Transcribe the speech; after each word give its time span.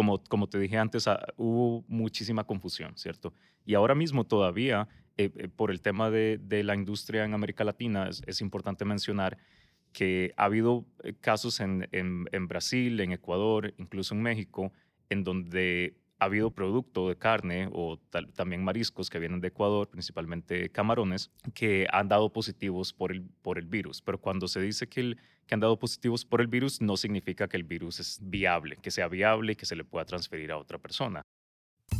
como, 0.00 0.24
como 0.24 0.48
te 0.48 0.58
dije 0.58 0.78
antes, 0.78 1.06
ah, 1.08 1.20
hubo 1.36 1.84
muchísima 1.86 2.44
confusión, 2.44 2.96
¿cierto? 2.96 3.34
Y 3.66 3.74
ahora 3.74 3.94
mismo 3.94 4.24
todavía, 4.24 4.88
eh, 5.18 5.30
eh, 5.36 5.48
por 5.48 5.70
el 5.70 5.82
tema 5.82 6.08
de, 6.10 6.40
de, 6.42 6.64
la 6.64 6.74
industria 6.74 7.26
en 7.26 7.34
América 7.34 7.64
Latina, 7.64 8.08
es, 8.08 8.22
es 8.26 8.40
importante 8.40 8.86
mencionar 8.86 9.36
que 9.92 10.32
ha 10.38 10.46
habido 10.46 10.86
eh, 11.04 11.12
casos 11.20 11.60
en, 11.60 11.86
en, 11.92 12.24
en, 12.32 12.48
Brasil, 12.48 12.98
en 12.98 13.12
Ecuador, 13.12 13.74
incluso 13.76 14.14
en 14.14 14.22
México, 14.22 14.72
en 15.10 15.22
donde 15.22 15.99
ha 16.20 16.26
habido 16.26 16.50
producto 16.50 17.08
de 17.08 17.16
carne 17.16 17.68
o 17.72 17.98
también 18.34 18.62
mariscos 18.62 19.08
que 19.08 19.18
vienen 19.18 19.40
de 19.40 19.48
Ecuador, 19.48 19.88
principalmente 19.88 20.70
camarones, 20.70 21.30
que 21.54 21.86
han 21.90 22.08
dado 22.08 22.30
positivos 22.32 22.92
por 22.92 23.10
el, 23.10 23.22
por 23.42 23.58
el 23.58 23.66
virus. 23.66 24.02
Pero 24.02 24.20
cuando 24.20 24.46
se 24.46 24.60
dice 24.60 24.86
que, 24.86 25.16
que 25.46 25.54
han 25.54 25.60
dado 25.60 25.78
positivos 25.78 26.24
por 26.24 26.42
el 26.42 26.46
virus, 26.46 26.80
no 26.80 26.96
significa 26.96 27.48
que 27.48 27.56
el 27.56 27.64
virus 27.64 28.00
es 28.00 28.18
viable, 28.22 28.76
que 28.76 28.90
sea 28.90 29.08
viable 29.08 29.52
y 29.52 29.56
que 29.56 29.66
se 29.66 29.76
le 29.76 29.84
pueda 29.84 30.04
transferir 30.04 30.52
a 30.52 30.58
otra 30.58 30.78
persona. 30.78 31.22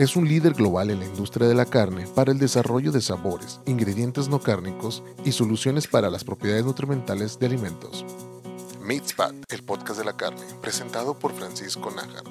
es 0.00 0.16
un 0.16 0.26
líder 0.26 0.54
global 0.54 0.88
en 0.88 1.00
la 1.00 1.04
industria 1.04 1.46
de 1.46 1.54
la 1.54 1.66
carne 1.66 2.06
para 2.14 2.32
el 2.32 2.38
desarrollo 2.38 2.90
de 2.90 3.02
sabores, 3.02 3.60
ingredientes 3.66 4.28
no 4.28 4.40
cárnicos 4.40 5.02
y 5.26 5.32
soluciones 5.32 5.86
para 5.86 6.08
las 6.08 6.24
propiedades 6.24 6.64
nutrimentales 6.64 7.38
de 7.38 7.44
alimentos. 7.44 8.06
Meatspad, 8.80 9.34
el 9.50 9.62
podcast 9.62 9.98
de 9.98 10.06
la 10.06 10.16
carne, 10.16 10.40
presentado 10.62 11.18
por 11.18 11.34
Francisco 11.34 11.90
Nájar. 11.90 12.24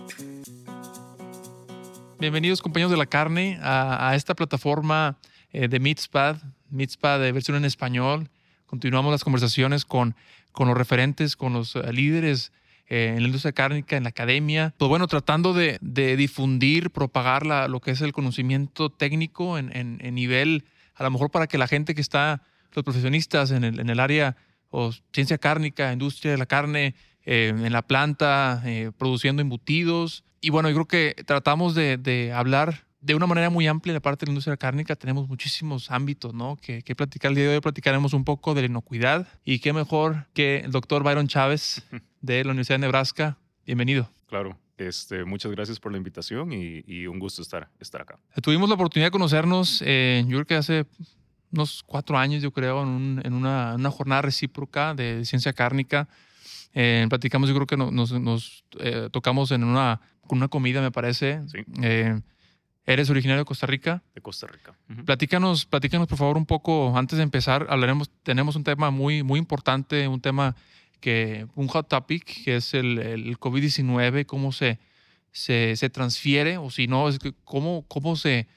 Bienvenidos 2.17 2.63
compañeros 2.63 2.89
de 2.89 2.97
la 2.97 3.05
carne 3.05 3.59
a, 3.61 4.15
esta 4.15 4.33
plataforma 4.33 5.19
eh, 5.53 5.67
de 5.67 5.79
Meatspad, 5.79 6.37
Meatspad 6.71 7.19
de 7.19 7.31
versión 7.31 7.55
en 7.55 7.65
español. 7.65 8.31
Continuamos 8.65 9.11
las 9.11 9.23
conversaciones 9.23 9.85
con, 9.85 10.15
con 10.53 10.69
los 10.69 10.75
referentes, 10.75 11.35
con 11.35 11.53
los 11.53 11.75
uh, 11.75 11.83
líderes 11.91 12.51
eh, 12.89 13.13
en 13.15 13.21
la 13.21 13.27
industria 13.27 13.51
cárnica, 13.51 13.97
en 13.97 14.03
la 14.03 14.09
academia. 14.09 14.73
Pues 14.77 14.89
bueno, 14.89 15.07
tratando 15.07 15.53
de, 15.53 15.77
difundir, 16.17 16.89
propagar 16.89 17.45
la, 17.45 17.67
lo 17.67 17.79
que 17.81 17.91
es 17.91 18.01
el 18.01 18.13
conocimiento 18.13 18.89
técnico 18.89 19.57
en, 19.57 20.15
nivel, 20.15 20.65
a 20.95 21.03
lo 21.03 21.11
mejor 21.11 21.29
para 21.29 21.47
que 21.47 21.57
la 21.57 21.67
gente 21.67 21.93
que 21.93 22.01
está, 22.01 22.41
los 22.73 22.83
profesionistas 22.83 23.51
en 23.51 23.63
el, 23.63 23.79
en 23.79 23.89
el 23.89 23.99
área 23.99 24.35
o 24.71 24.91
ciencia 25.13 25.37
cárnica, 25.37 25.93
industria 25.93 26.31
de 26.31 26.37
la 26.37 26.45
carne, 26.45 26.95
eh, 27.25 27.49
en 27.49 27.71
la 27.71 27.83
planta, 27.83 28.63
eh, 28.65 28.91
produciendo 28.97 29.41
embutidos. 29.41 30.23
Y 30.41 30.49
bueno, 30.49 30.69
yo 30.69 30.75
creo 30.75 30.87
que 30.87 31.23
tratamos 31.25 31.75
de, 31.75 31.97
de 31.97 32.33
hablar 32.33 32.88
de 33.01 33.15
una 33.15 33.27
manera 33.27 33.49
muy 33.49 33.67
amplia 33.67 33.93
de 33.93 34.01
parte 34.01 34.25
de 34.25 34.29
la 34.29 34.33
industria 34.33 34.57
cárnica. 34.57 34.95
Tenemos 34.95 35.27
muchísimos 35.27 35.89
ámbitos 35.91 36.33
¿no? 36.33 36.57
que, 36.57 36.81
que 36.81 36.95
platicar. 36.95 37.29
El 37.29 37.35
día 37.35 37.49
de 37.49 37.55
hoy 37.55 37.61
platicaremos 37.61 38.13
un 38.13 38.23
poco 38.23 38.53
de 38.53 38.61
la 38.61 38.67
inocuidad. 38.67 39.27
Y 39.45 39.59
qué 39.59 39.73
mejor 39.73 40.27
que 40.33 40.59
el 40.59 40.71
doctor 40.71 41.03
Byron 41.03 41.27
Chávez 41.27 41.83
de 42.21 42.43
la 42.43 42.51
Universidad 42.51 42.75
de 42.75 42.81
Nebraska. 42.81 43.37
Bienvenido. 43.65 44.09
Claro. 44.27 44.57
Este, 44.77 45.25
muchas 45.25 45.51
gracias 45.51 45.77
por 45.77 45.91
la 45.91 45.97
invitación 45.97 46.53
y, 46.53 46.83
y, 46.87 47.05
un 47.05 47.19
gusto 47.19 47.41
estar, 47.41 47.69
estar 47.81 48.01
acá. 48.01 48.17
Tuvimos 48.41 48.69
la 48.69 48.75
oportunidad 48.75 49.07
de 49.07 49.11
conocernos, 49.11 49.83
eh, 49.85 50.23
yo 50.25 50.37
creo 50.37 50.45
que 50.45 50.55
hace 50.55 50.85
unos 51.51 51.83
cuatro 51.85 52.17
años, 52.17 52.41
yo 52.41 52.51
creo, 52.51 52.81
en, 52.83 52.87
un, 52.87 53.21
en 53.25 53.33
una, 53.33 53.75
una, 53.75 53.91
jornada 53.91 54.21
recíproca 54.21 54.93
de 54.93 55.25
ciencia 55.25 55.51
cárnica. 55.51 56.07
Eh, 56.73 57.05
platicamos, 57.09 57.49
yo 57.49 57.55
creo 57.55 57.67
que 57.67 57.75
nos, 57.75 58.13
nos 58.13 58.63
eh, 58.79 59.09
tocamos 59.11 59.51
en 59.51 59.65
una, 59.65 59.99
una 60.29 60.47
comida, 60.47 60.81
me 60.81 60.91
parece. 60.91 61.41
Sí. 61.47 61.59
¿Eres 62.89 63.07
originario 63.11 63.41
de 63.41 63.45
Costa 63.45 63.67
Rica? 63.67 64.01
De 64.15 64.21
Costa 64.21 64.47
Rica. 64.47 64.73
Uh 64.89 64.93
-huh. 64.93 65.05
Platícanos, 65.05 65.67
platícanos, 65.67 66.07
por 66.07 66.17
favor, 66.17 66.37
un 66.37 66.47
poco, 66.47 66.97
antes 66.97 67.17
de 67.17 67.23
empezar, 67.23 67.67
hablaremos, 67.69 68.09
tenemos 68.23 68.55
un 68.55 68.63
tema 68.63 68.89
muy, 68.89 69.21
muy 69.21 69.37
importante, 69.37 70.07
un 70.07 70.19
tema 70.21 70.55
que, 70.99 71.45
un 71.53 71.67
hot 71.67 71.87
topic, 71.87 72.43
que 72.43 72.55
es 72.55 72.73
el, 72.73 72.97
el 72.97 73.39
COVID-19, 73.39 74.25
cómo 74.25 74.51
se, 74.51 74.79
se, 75.31 75.75
se, 75.75 75.91
transfiere, 75.91 76.57
o 76.57 76.71
si 76.71 76.87
no, 76.87 77.07
es 77.07 77.19
que 77.19 77.31
cómo, 77.43 77.85
cómo, 77.87 78.15
se, 78.15 78.47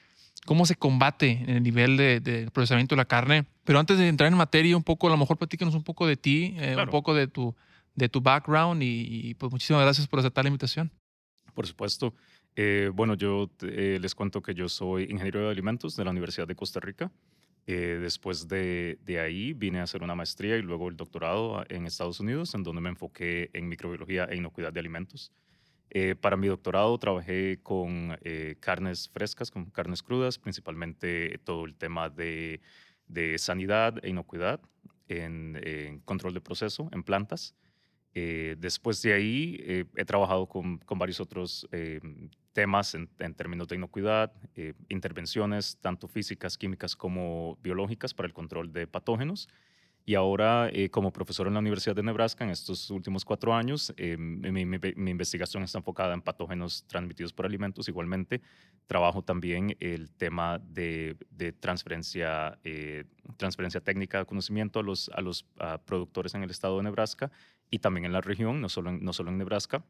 cómo 0.47 0.65
se 0.65 0.77
combate 0.77 1.43
en 1.43 1.51
el 1.51 1.61
nivel 1.61 1.95
de, 1.95 2.19
de, 2.19 2.49
procesamiento 2.49 2.95
de 2.95 3.01
la 3.01 3.05
carne. 3.05 3.45
Pero 3.63 3.77
antes 3.77 3.99
de 3.99 4.07
entrar 4.07 4.31
en 4.31 4.35
materia, 4.35 4.75
un 4.75 4.83
poco, 4.83 5.05
a 5.05 5.11
lo 5.11 5.17
mejor 5.17 5.37
platícanos 5.37 5.75
un 5.75 5.83
poco 5.83 6.07
de 6.07 6.17
ti, 6.17 6.55
eh, 6.57 6.73
claro. 6.73 6.85
un 6.85 6.89
poco 6.89 7.13
de 7.13 7.27
tu, 7.27 7.55
de 7.93 8.09
tu 8.09 8.19
background 8.19 8.81
y, 8.81 9.29
y, 9.29 9.33
pues 9.35 9.51
muchísimas 9.51 9.83
gracias 9.83 10.07
por 10.07 10.17
aceptar 10.17 10.43
la 10.43 10.49
invitación. 10.49 10.89
Por 11.53 11.67
supuesto. 11.67 12.15
Eh, 12.55 12.91
bueno, 12.93 13.15
yo 13.15 13.49
eh, 13.61 13.97
les 13.99 14.13
cuento 14.13 14.41
que 14.41 14.53
yo 14.53 14.69
soy 14.69 15.03
ingeniero 15.03 15.41
de 15.41 15.51
alimentos 15.51 15.95
de 15.95 16.05
la 16.05 16.11
Universidad 16.11 16.47
de 16.47 16.55
Costa 16.55 16.79
Rica. 16.79 17.11
Eh, 17.65 17.97
después 18.01 18.47
de, 18.47 18.99
de, 19.05 19.19
ahí 19.19 19.53
vine 19.53 19.79
a 19.79 19.83
hacer 19.83 20.03
una 20.03 20.15
maestría 20.15 20.57
y 20.57 20.61
luego 20.61 20.89
el 20.89 20.97
doctorado 20.97 21.63
en 21.69 21.85
Estados 21.85 22.19
Unidos, 22.19 22.53
en 22.55 22.63
donde 22.63 22.81
me 22.81 22.89
enfoqué 22.89 23.49
en 23.53 23.69
microbiología 23.69 24.25
e 24.25 24.35
inocuidad 24.35 24.73
de 24.73 24.81
alimentos. 24.81 25.31
Eh, 25.89 26.15
para 26.15 26.35
mi 26.35 26.47
doctorado 26.47 26.97
trabajé 26.97 27.59
con 27.63 28.17
carnes 28.59 29.09
frescas, 29.09 29.51
con 29.51 29.65
carnes 29.65 30.03
crudas, 30.03 30.39
principalmente 30.39 31.39
todo 31.43 31.65
el 31.65 31.75
tema 31.75 32.09
de, 32.09 32.61
de 33.07 33.37
sanidad 33.37 34.03
e 34.03 34.09
inocuidad 34.09 34.59
en, 35.07 36.01
control 36.05 36.33
de 36.33 36.41
proceso 36.41 36.89
en 36.91 37.03
plantas. 37.03 37.55
Eh, 38.15 38.55
después 38.59 39.01
de 39.01 39.13
ahí 39.13 39.57
eh, 39.61 39.85
he 39.95 40.05
trabajado 40.05 40.47
con, 40.47 40.77
con 40.79 40.99
varios 40.99 41.19
otros 41.19 41.67
eh, 41.71 41.99
temas 42.53 42.93
en, 42.95 43.09
en, 43.19 43.33
términos 43.33 43.67
de 43.67 43.75
inocuidad, 43.75 44.31
eh, 44.55 44.73
intervenciones 44.89 45.77
tanto 45.81 46.07
físicas, 46.07 46.57
químicas 46.57 46.95
como 46.95 47.57
biológicas 47.61 48.13
para 48.13 48.27
el 48.27 48.33
control 48.33 48.71
de 48.71 48.87
patógenos. 48.87 49.49
Y 50.05 50.15
ahora, 50.15 50.69
eh, 50.73 50.89
como 50.89 51.13
profesor 51.13 51.47
en 51.47 51.53
la 51.53 51.61
Universidad 51.61 51.95
de 51.95 52.03
Nebraska, 52.03 52.43
en 52.43 52.49
estos 52.49 52.91
últimos 52.91 53.23
cuatro 53.23 53.53
años, 53.53 53.93
eh, 53.95 54.17
mi, 54.17 54.65
mi, 54.65 54.77
mi, 54.95 55.11
investigación 55.11 55.63
está 55.63 55.77
enfocada 55.77 56.13
en 56.13 56.21
patógenos 56.21 56.85
transmitidos 56.87 57.31
por 57.31 57.45
alimentos. 57.45 57.87
Igualmente, 57.87 58.41
trabajo 58.85 59.21
también 59.21 59.77
el 59.79 60.11
tema 60.11 60.59
de, 60.59 61.15
de 61.29 61.53
transferencia, 61.53 62.59
transferencia 63.37 63.79
técnica 63.79 64.19
de 64.19 64.25
conocimiento 64.25 64.79
a 64.79 64.83
los, 64.83 65.09
a 65.13 65.21
los 65.21 65.45
a 65.57 65.77
productores 65.77 66.35
en 66.35 66.43
el 66.43 66.51
estado 66.51 66.77
de 66.77 66.83
Nebraska 66.83 67.31
y 67.73 67.79
también 67.79 68.05
en 68.05 68.13
la 68.13 68.21
región, 68.21 68.61
no 68.61 68.69
solo 68.69 68.91
en, 68.91 69.03
no 69.03 69.13
solo 69.13 69.31
en 69.31 69.39
Nebraska, 69.39 69.83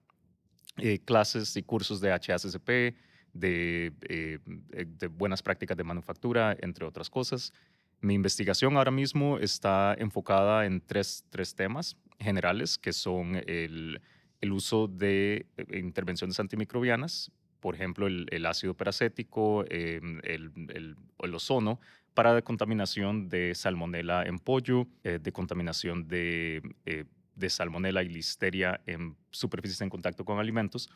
eh, 0.77 0.99
clases 0.99 1.57
y 1.57 1.63
cursos 1.63 1.99
de 1.99 2.13
HACCP, 2.13 2.95
de, 3.33 3.91
eh, 4.07 4.39
de, 4.88 5.07
buenas 5.07 5.44
prácticas 5.44 5.75
de 5.75 5.83
manufactura, 5.83 6.55
entre 6.61 6.85
otras 6.85 7.09
cosas. 7.09 7.51
Mi 7.99 8.13
investigación 8.13 8.77
ahora 8.77 8.91
mismo 8.91 9.38
está 9.38 9.95
enfocada 9.99 10.66
en 10.66 10.79
tres, 10.79 11.25
tres 11.29 11.55
temas 11.55 11.97
generales, 12.19 12.77
que 12.77 12.93
son 12.93 13.35
el, 13.47 13.99
el 14.39 14.51
uso 14.53 14.88
de 14.88 15.45
eh, 15.57 15.79
intervenciones 15.79 16.39
antimicrobianas, 16.39 17.33
por 17.59 17.75
ejemplo, 17.75 18.07
el, 18.07 18.27
el 18.31 18.45
ácido 18.45 18.75
peracético, 18.75 19.66
eh, 19.69 19.99
el, 20.23 20.51
el, 20.69 20.95
el, 21.22 21.35
ozono, 21.35 21.81
para 22.13 22.33
decontaminación 22.33 23.29
de 23.29 23.55
salmonela 23.55 24.23
en 24.23 24.39
pollo, 24.39 24.88
eh, 25.03 25.19
decontaminación 25.22 26.07
de 26.07 26.61
eh, 26.85 27.05
de 27.35 27.49
salmonela 27.49 28.03
y 28.03 28.09
listeria 28.09 28.81
en 28.85 29.16
superficies 29.31 29.81
en 29.81 29.89
contacto 29.89 30.25
con 30.25 30.39
alimentos. 30.39 30.89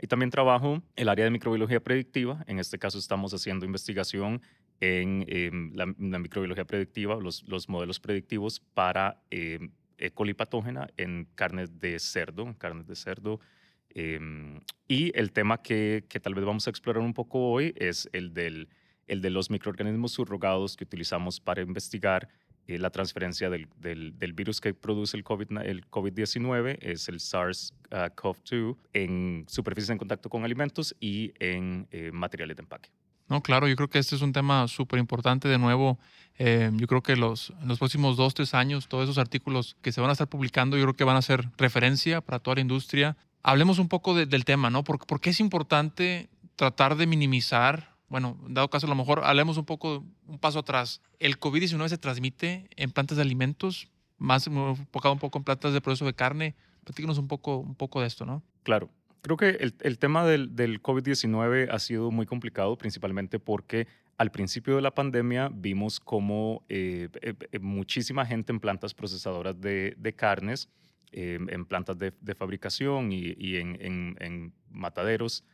Y 0.00 0.06
también 0.06 0.30
trabajo 0.30 0.82
el 0.94 1.08
área 1.08 1.24
de 1.24 1.30
microbiología 1.30 1.80
predictiva. 1.80 2.44
En 2.46 2.58
este 2.58 2.78
caso 2.78 2.98
estamos 2.98 3.32
haciendo 3.32 3.64
investigación 3.64 4.42
en 4.80 5.24
eh, 5.28 5.50
la, 5.72 5.86
microbiología 5.86 6.66
predictiva, 6.66 7.16
los, 7.16 7.44
los, 7.48 7.68
modelos 7.68 7.98
predictivos 7.98 8.60
para 8.74 9.22
eh, 9.30 9.70
E. 9.96 10.10
coli 10.10 10.34
patógena 10.34 10.88
en 10.98 11.26
carnes 11.34 11.80
de 11.80 11.98
cerdo, 11.98 12.54
carnes 12.58 12.86
de 12.86 12.94
cerdo. 12.94 13.40
Eh, 13.90 14.20
y 14.86 15.18
el 15.18 15.32
tema 15.32 15.62
que, 15.62 16.04
que, 16.08 16.20
tal 16.20 16.34
vez 16.34 16.44
vamos 16.44 16.66
a 16.66 16.70
explorar 16.70 17.02
un 17.02 17.14
poco 17.14 17.50
hoy 17.50 17.72
es 17.76 18.10
el, 18.12 18.34
del, 18.34 18.68
el 19.06 19.22
de 19.22 19.30
los 19.30 19.50
microorganismos 19.50 20.12
subrogados 20.12 20.76
que 20.76 20.84
utilizamos 20.84 21.40
para 21.40 21.62
investigar 21.62 22.28
eh, 22.68 22.78
la 22.78 22.90
transferencia 22.90 23.48
del, 23.48 23.68
del, 23.80 24.18
del, 24.18 24.32
virus 24.32 24.60
que 24.60 24.74
produce 24.74 25.16
el 25.16 25.24
COVID-19 25.24 25.62
el 25.64 25.86
COVID 25.86 26.18
es 26.80 27.08
el 27.08 27.20
SARS-CoV-2 27.20 28.70
uh, 28.70 28.76
en 28.92 29.44
superficies 29.48 29.90
en 29.90 29.98
contacto 29.98 30.28
con 30.28 30.44
alimentos 30.44 30.96
y 30.98 31.32
en 31.38 31.86
eh, 31.92 32.10
materiales 32.12 32.56
de 32.56 32.62
empaque. 32.62 32.90
No, 33.28 33.42
claro, 33.42 33.68
yo 33.68 33.76
creo 33.76 33.88
que 33.88 33.98
este 33.98 34.16
es 34.16 34.22
un 34.22 34.32
tema 34.32 34.66
súper 34.68 34.98
importante. 34.98 35.48
De 35.48 35.58
nuevo, 35.58 35.98
eh, 36.38 36.70
yo 36.74 36.86
creo 36.86 37.02
que 37.02 37.16
los, 37.16 37.52
en 37.60 37.68
los 37.68 37.78
próximos 37.78 38.16
dos, 38.16 38.34
tres 38.34 38.54
años, 38.54 38.88
todos 38.88 39.04
esos 39.04 39.18
artículos 39.18 39.76
que 39.82 39.92
se 39.92 40.00
van 40.00 40.10
a 40.10 40.12
estar 40.12 40.28
publicando, 40.28 40.76
yo 40.76 40.84
creo 40.84 40.94
que 40.94 41.04
van 41.04 41.16
a 41.16 41.22
ser 41.22 41.48
referencia 41.56 42.20
para 42.20 42.38
toda 42.38 42.56
la 42.56 42.60
industria. 42.62 43.16
Hablemos 43.42 43.78
un 43.78 43.88
poco 43.88 44.14
de, 44.14 44.26
del 44.26 44.44
tema, 44.44 44.70
¿no? 44.70 44.84
¿Por, 44.84 45.04
¿Por 45.06 45.20
qué 45.20 45.30
es 45.30 45.40
importante 45.40 46.28
tratar 46.56 46.96
de 46.96 47.06
minimizar 47.06 47.95
bueno, 48.08 48.38
dado 48.48 48.68
caso, 48.68 48.86
a 48.86 48.90
lo 48.90 48.94
mejor 48.94 49.22
hablemos 49.24 49.56
un 49.56 49.64
poco, 49.64 50.04
un 50.26 50.38
paso 50.38 50.60
atrás. 50.60 51.00
¿El 51.18 51.38
COVID-19 51.38 51.88
se 51.88 51.98
transmite 51.98 52.68
en 52.76 52.90
plantas 52.90 53.16
de 53.16 53.22
alimentos? 53.22 53.88
Más 54.18 54.46
enfocado 54.46 55.12
un 55.12 55.18
poco 55.20 55.38
en 55.38 55.44
plantas 55.44 55.72
de 55.72 55.80
proceso 55.80 56.06
de 56.06 56.14
carne. 56.14 56.54
Platícanos 56.84 57.18
un 57.18 57.28
poco, 57.28 57.58
un 57.58 57.74
poco 57.74 58.00
de 58.00 58.06
esto, 58.06 58.24
¿no? 58.24 58.42
Claro. 58.62 58.90
Creo 59.22 59.36
que 59.36 59.48
el, 59.48 59.74
el 59.80 59.98
tema 59.98 60.24
del, 60.24 60.54
del 60.54 60.80
COVID-19 60.80 61.68
ha 61.70 61.78
sido 61.80 62.12
muy 62.12 62.26
complicado, 62.26 62.78
principalmente 62.78 63.40
porque 63.40 63.88
al 64.18 64.30
principio 64.30 64.76
de 64.76 64.82
la 64.82 64.94
pandemia 64.94 65.50
vimos 65.52 66.00
como 66.00 66.64
eh, 66.68 67.08
eh, 67.20 67.34
eh, 67.52 67.58
muchísima 67.58 68.24
gente 68.24 68.52
en 68.52 68.60
plantas 68.60 68.94
procesadoras 68.94 69.60
de, 69.60 69.94
de 69.98 70.14
carnes, 70.14 70.68
en 71.12 71.64
plantas 71.64 71.96
de, 71.96 72.12
de 72.20 72.34
fabricación 72.34 73.10
y, 73.10 73.34
y 73.38 73.56
en, 73.56 73.78
en, 74.20 74.52
mataderos, 74.68 75.44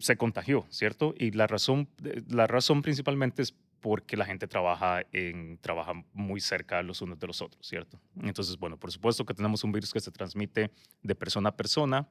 se 0.00 0.16
contagió, 0.16 0.66
¿cierto? 0.70 1.14
Y 1.16 1.30
la 1.32 1.46
razón, 1.46 1.88
la 2.28 2.46
razón 2.46 2.82
principalmente 2.82 3.42
es 3.42 3.54
porque 3.80 4.16
la 4.16 4.24
gente 4.24 4.46
trabaja, 4.46 5.02
en, 5.12 5.58
trabaja 5.58 5.92
muy 6.12 6.40
cerca 6.40 6.82
los 6.82 7.00
unos 7.00 7.18
de 7.18 7.26
los 7.26 7.40
otros, 7.40 7.66
¿cierto? 7.66 7.98
Entonces, 8.22 8.58
bueno, 8.58 8.78
por 8.78 8.92
supuesto 8.92 9.24
que 9.24 9.34
tenemos 9.34 9.64
un 9.64 9.72
virus 9.72 9.92
que 9.92 10.00
se 10.00 10.10
transmite 10.10 10.70
de 11.02 11.14
persona 11.14 11.48
a 11.48 11.56
persona. 11.56 12.08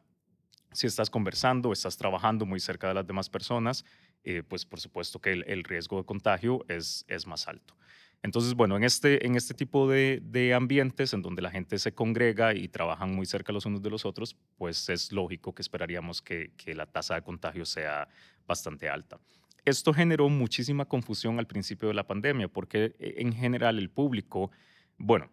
Si 0.72 0.88
estás 0.88 1.10
conversando, 1.10 1.72
estás 1.72 1.98
trabajando 1.98 2.46
muy 2.46 2.60
cerca 2.60 2.88
de 2.88 2.94
las 2.96 3.06
demás 3.06 3.30
personas, 3.30 3.86
eh, 4.24 4.44
pues 4.48 4.66
por 4.66 4.80
supuesto 4.80 5.20
que 5.20 5.32
el, 5.32 5.44
el, 5.48 5.64
riesgo 5.64 5.98
de 5.98 6.06
contagio 6.06 6.66
es, 6.68 7.06
es 7.08 7.26
más 7.26 7.48
alto. 7.48 7.76
Entonces, 8.22 8.54
bueno, 8.54 8.76
en 8.76 8.84
este, 8.84 9.26
en 9.26 9.36
este 9.36 9.54
tipo 9.54 9.90
de, 9.90 10.20
de, 10.22 10.54
ambientes 10.54 11.14
en 11.14 11.22
donde 11.22 11.42
la 11.42 11.52
gente 11.52 11.80
se 11.80 11.94
congrega 11.94 12.54
y 12.54 12.68
trabajan 12.68 13.16
muy 13.16 13.26
cerca 13.26 13.54
los 13.54 13.66
unos 13.66 13.82
de 13.82 13.90
los 13.90 14.06
otros, 14.06 14.36
pues 14.58 14.90
es 14.90 15.12
lógico 15.14 15.56
que 15.56 15.62
esperaríamos 15.62 16.22
que, 16.22 16.52
que 16.58 16.76
la 16.76 16.86
tasa 16.86 17.16
de 17.16 17.22
contagio 17.22 17.66
sea 17.66 18.10
bastante 18.46 18.90
alta. 18.90 19.20
Esto 19.64 19.94
generó 19.94 20.28
muchísima 20.30 20.86
confusión 20.86 21.40
al 21.40 21.48
principio 21.48 21.88
de 21.88 21.94
la 21.94 22.08
pandemia 22.08 22.48
porque 22.50 22.96
eh, 23.00 23.16
en 23.18 23.34
general 23.34 23.78
el 23.78 23.90
público, 23.90 24.52
bueno, 24.98 25.30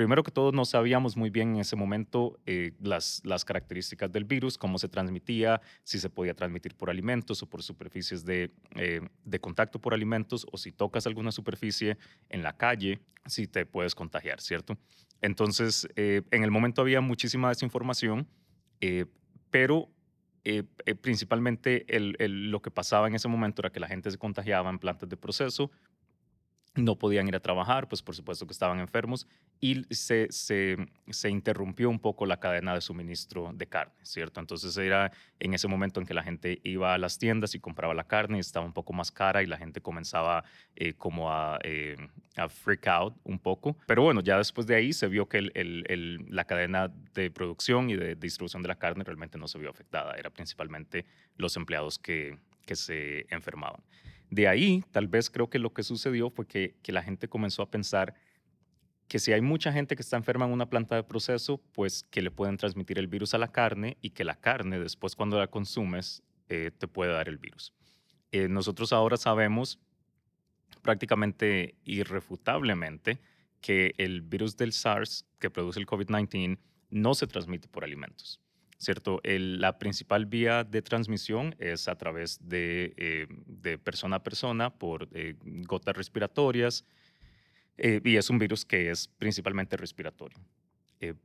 primero 0.00 0.22
que 0.22 0.30
todo, 0.30 0.50
no 0.50 0.64
sabíamos 0.64 1.14
muy 1.14 1.28
bien 1.28 1.56
en 1.56 1.60
ese 1.60 1.76
momento 1.76 2.40
eh, 2.46 2.72
las, 2.80 3.20
características 3.44 4.10
del 4.10 4.24
virus, 4.24 4.56
cómo 4.56 4.78
se 4.78 4.88
transmitía, 4.88 5.60
si 5.84 5.98
se 5.98 6.08
podía 6.08 6.32
transmitir 6.32 6.74
por 6.74 6.88
alimentos 6.88 7.42
o 7.42 7.46
por 7.46 7.62
superficies 7.62 8.24
de, 8.24 8.50
eh, 8.76 9.02
de 9.26 9.40
contacto 9.40 9.78
por 9.78 9.92
alimentos, 9.92 10.46
o 10.50 10.56
si 10.56 10.72
tocas 10.72 11.06
alguna 11.06 11.32
superficie 11.32 11.98
en 12.30 12.42
la 12.42 12.56
calle, 12.56 13.02
si 13.26 13.46
te 13.46 13.66
puedes 13.66 13.94
contagiar, 13.94 14.40
¿cierto? 14.40 14.78
Entonces, 15.20 15.86
eh, 15.96 16.22
en 16.30 16.44
el 16.44 16.50
momento 16.50 16.80
había 16.80 17.02
muchísima 17.02 17.50
desinformación, 17.50 18.26
pero 19.50 19.90
eh, 20.44 20.64
principalmente 21.02 21.84
lo 21.90 22.62
que 22.62 22.70
pasaba 22.70 23.06
en 23.06 23.14
ese 23.14 23.28
momento 23.28 23.60
era 23.60 23.70
que 23.70 23.80
la 23.80 23.88
gente 23.88 24.10
se 24.10 24.16
contagiaba 24.16 24.70
en 24.70 24.78
plantas 24.78 25.10
de 25.10 25.18
proceso, 25.18 25.70
no 26.80 26.96
podían 26.96 27.28
ir 27.28 27.36
a 27.36 27.40
trabajar, 27.40 27.88
pues 27.88 28.02
por 28.02 28.14
supuesto 28.14 28.46
que 28.46 28.52
estaban 28.52 28.80
enfermos 28.80 29.26
y 29.60 29.84
se, 29.94 30.28
se, 30.30 30.76
se, 31.10 31.30
interrumpió 31.30 31.90
un 31.90 31.98
poco 31.98 32.26
la 32.26 32.40
cadena 32.40 32.74
de 32.74 32.80
suministro 32.80 33.52
de 33.54 33.66
carne, 33.66 33.94
¿cierto? 34.02 34.40
Entonces 34.40 34.76
era 34.76 35.12
en 35.38 35.54
ese 35.54 35.68
momento 35.68 36.00
en 36.00 36.06
que 36.06 36.14
la 36.14 36.22
gente 36.22 36.60
iba 36.64 36.94
a 36.94 36.98
las 36.98 37.18
tiendas 37.18 37.54
y 37.54 37.60
compraba 37.60 37.94
la 37.94 38.04
carne 38.04 38.38
y 38.38 38.40
estaba 38.40 38.64
un 38.64 38.72
poco 38.72 38.92
más 38.92 39.10
cara 39.12 39.42
y 39.42 39.46
la 39.46 39.58
gente 39.58 39.80
comenzaba 39.80 40.44
eh, 40.76 40.94
como 40.94 41.30
a, 41.30 41.58
eh, 41.62 41.96
a, 42.36 42.48
freak 42.48 42.86
out 42.86 43.14
un 43.24 43.38
poco. 43.38 43.76
Pero 43.86 44.02
bueno, 44.02 44.20
ya 44.22 44.38
después 44.38 44.66
de 44.66 44.76
ahí 44.76 44.92
se 44.92 45.08
vio 45.08 45.28
que 45.28 45.42
la 45.42 46.44
cadena 46.44 46.90
de 47.14 47.30
producción 47.30 47.90
y 47.90 47.96
de 47.96 48.14
distribución 48.14 48.62
de 48.62 48.68
la 48.68 48.76
carne 48.76 49.04
realmente 49.04 49.38
no 49.38 49.46
se 49.46 49.58
vio 49.58 49.70
afectada, 49.70 50.14
era 50.14 50.30
principalmente 50.30 51.04
los 51.36 51.56
empleados 51.56 51.98
que, 51.98 52.38
que 52.64 52.76
se 52.76 53.26
enfermaban. 53.34 53.82
De 54.30 54.46
ahí, 54.46 54.84
tal 54.92 55.08
vez 55.08 55.28
creo 55.28 55.50
que 55.50 55.58
lo 55.58 55.72
que 55.72 55.82
sucedió 55.82 56.30
fue 56.30 56.46
que, 56.46 56.76
la 56.86 57.02
gente 57.02 57.28
comenzó 57.28 57.62
a 57.62 57.70
pensar 57.70 58.14
que 59.08 59.18
si 59.18 59.32
hay 59.32 59.40
mucha 59.40 59.72
gente 59.72 59.96
que 59.96 60.02
está 60.02 60.16
enferma 60.16 60.46
en 60.46 60.52
una 60.52 60.70
planta 60.70 60.94
de 60.94 61.02
proceso, 61.02 61.58
pues 61.72 62.04
que 62.04 62.22
le 62.22 62.30
pueden 62.30 62.56
transmitir 62.56 62.98
el 63.00 63.08
virus 63.08 63.34
a 63.34 63.38
la 63.38 63.48
carne 63.48 63.96
y 64.00 64.10
que 64.10 64.22
la 64.22 64.36
carne 64.36 64.78
después 64.78 65.16
cuando 65.16 65.36
la 65.36 65.48
consumes 65.48 66.22
eh, 66.48 66.70
te 66.78 66.86
puede 66.86 67.12
dar 67.12 67.28
el 67.28 67.38
virus. 67.38 67.74
Eh, 68.30 68.48
nosotros 68.48 68.92
ahora 68.92 69.16
sabemos 69.16 69.80
prácticamente 70.82 71.74
irrefutablemente 71.84 73.18
que 73.60 73.94
el 73.98 74.22
virus 74.22 74.56
del 74.56 74.72
SARS 74.72 75.26
que 75.40 75.50
produce 75.50 75.80
el 75.80 75.86
COVID-19 75.86 76.58
no 76.90 77.14
se 77.14 77.26
transmite 77.26 77.66
por 77.66 77.82
alimentos. 77.82 78.40
¿Cierto? 78.80 79.20
La 79.22 79.78
principal 79.78 80.24
vía 80.24 80.64
de 80.64 80.80
transmisión 80.80 81.54
es 81.58 81.86
a 81.86 81.96
través 81.96 82.38
de, 82.48 82.94
eh, 82.96 83.26
de 83.46 83.76
persona 83.76 84.16
a 84.16 84.22
persona 84.22 84.70
por 84.70 85.06
eh, 85.12 85.34
gotas 85.42 85.94
respiratorias 85.94 86.86
eh, 87.76 88.00
y 88.02 88.16
es 88.16 88.30
un 88.30 88.38
virus 88.38 88.64
que 88.64 88.90
es 88.90 89.06
principalmente 89.06 89.76
respiratorio. 89.76 90.38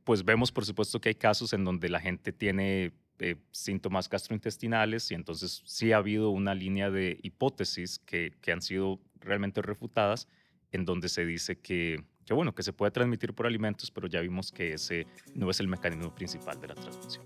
Pues 0.04 0.24
vemos, 0.24 0.50
por 0.52 0.64
supuesto, 0.64 1.02
que 1.02 1.10
hay 1.10 1.14
casos 1.14 1.52
en 1.52 1.62
donde 1.62 1.90
la 1.90 2.00
gente 2.00 2.32
tiene 2.32 2.92
síntomas 3.50 4.08
gastrointestinales 4.08 5.10
y 5.10 5.14
entonces 5.14 5.62
sí 5.66 5.92
ha 5.92 5.98
habido 5.98 6.30
una 6.30 6.54
línea 6.54 6.90
de 6.90 7.18
hipótesis 7.22 7.98
que, 7.98 8.32
que 8.40 8.52
han 8.52 8.62
sido 8.62 8.98
realmente 9.20 9.60
refutadas 9.60 10.28
en 10.72 10.86
donde 10.86 11.10
se 11.10 11.26
dice 11.26 11.58
que 11.58 12.02
que 12.26 12.34
bueno, 12.34 12.54
que 12.54 12.64
se 12.64 12.72
puede 12.72 12.90
transmitir 12.90 13.32
por 13.32 13.46
alimentos, 13.46 13.90
pero 13.90 14.08
ya 14.08 14.20
vimos 14.20 14.50
que 14.50 14.74
ese 14.74 15.06
no 15.34 15.48
es 15.48 15.60
el 15.60 15.68
mecanismo 15.68 16.12
principal 16.12 16.60
de 16.60 16.68
la 16.68 16.74
transmisión. 16.74 17.24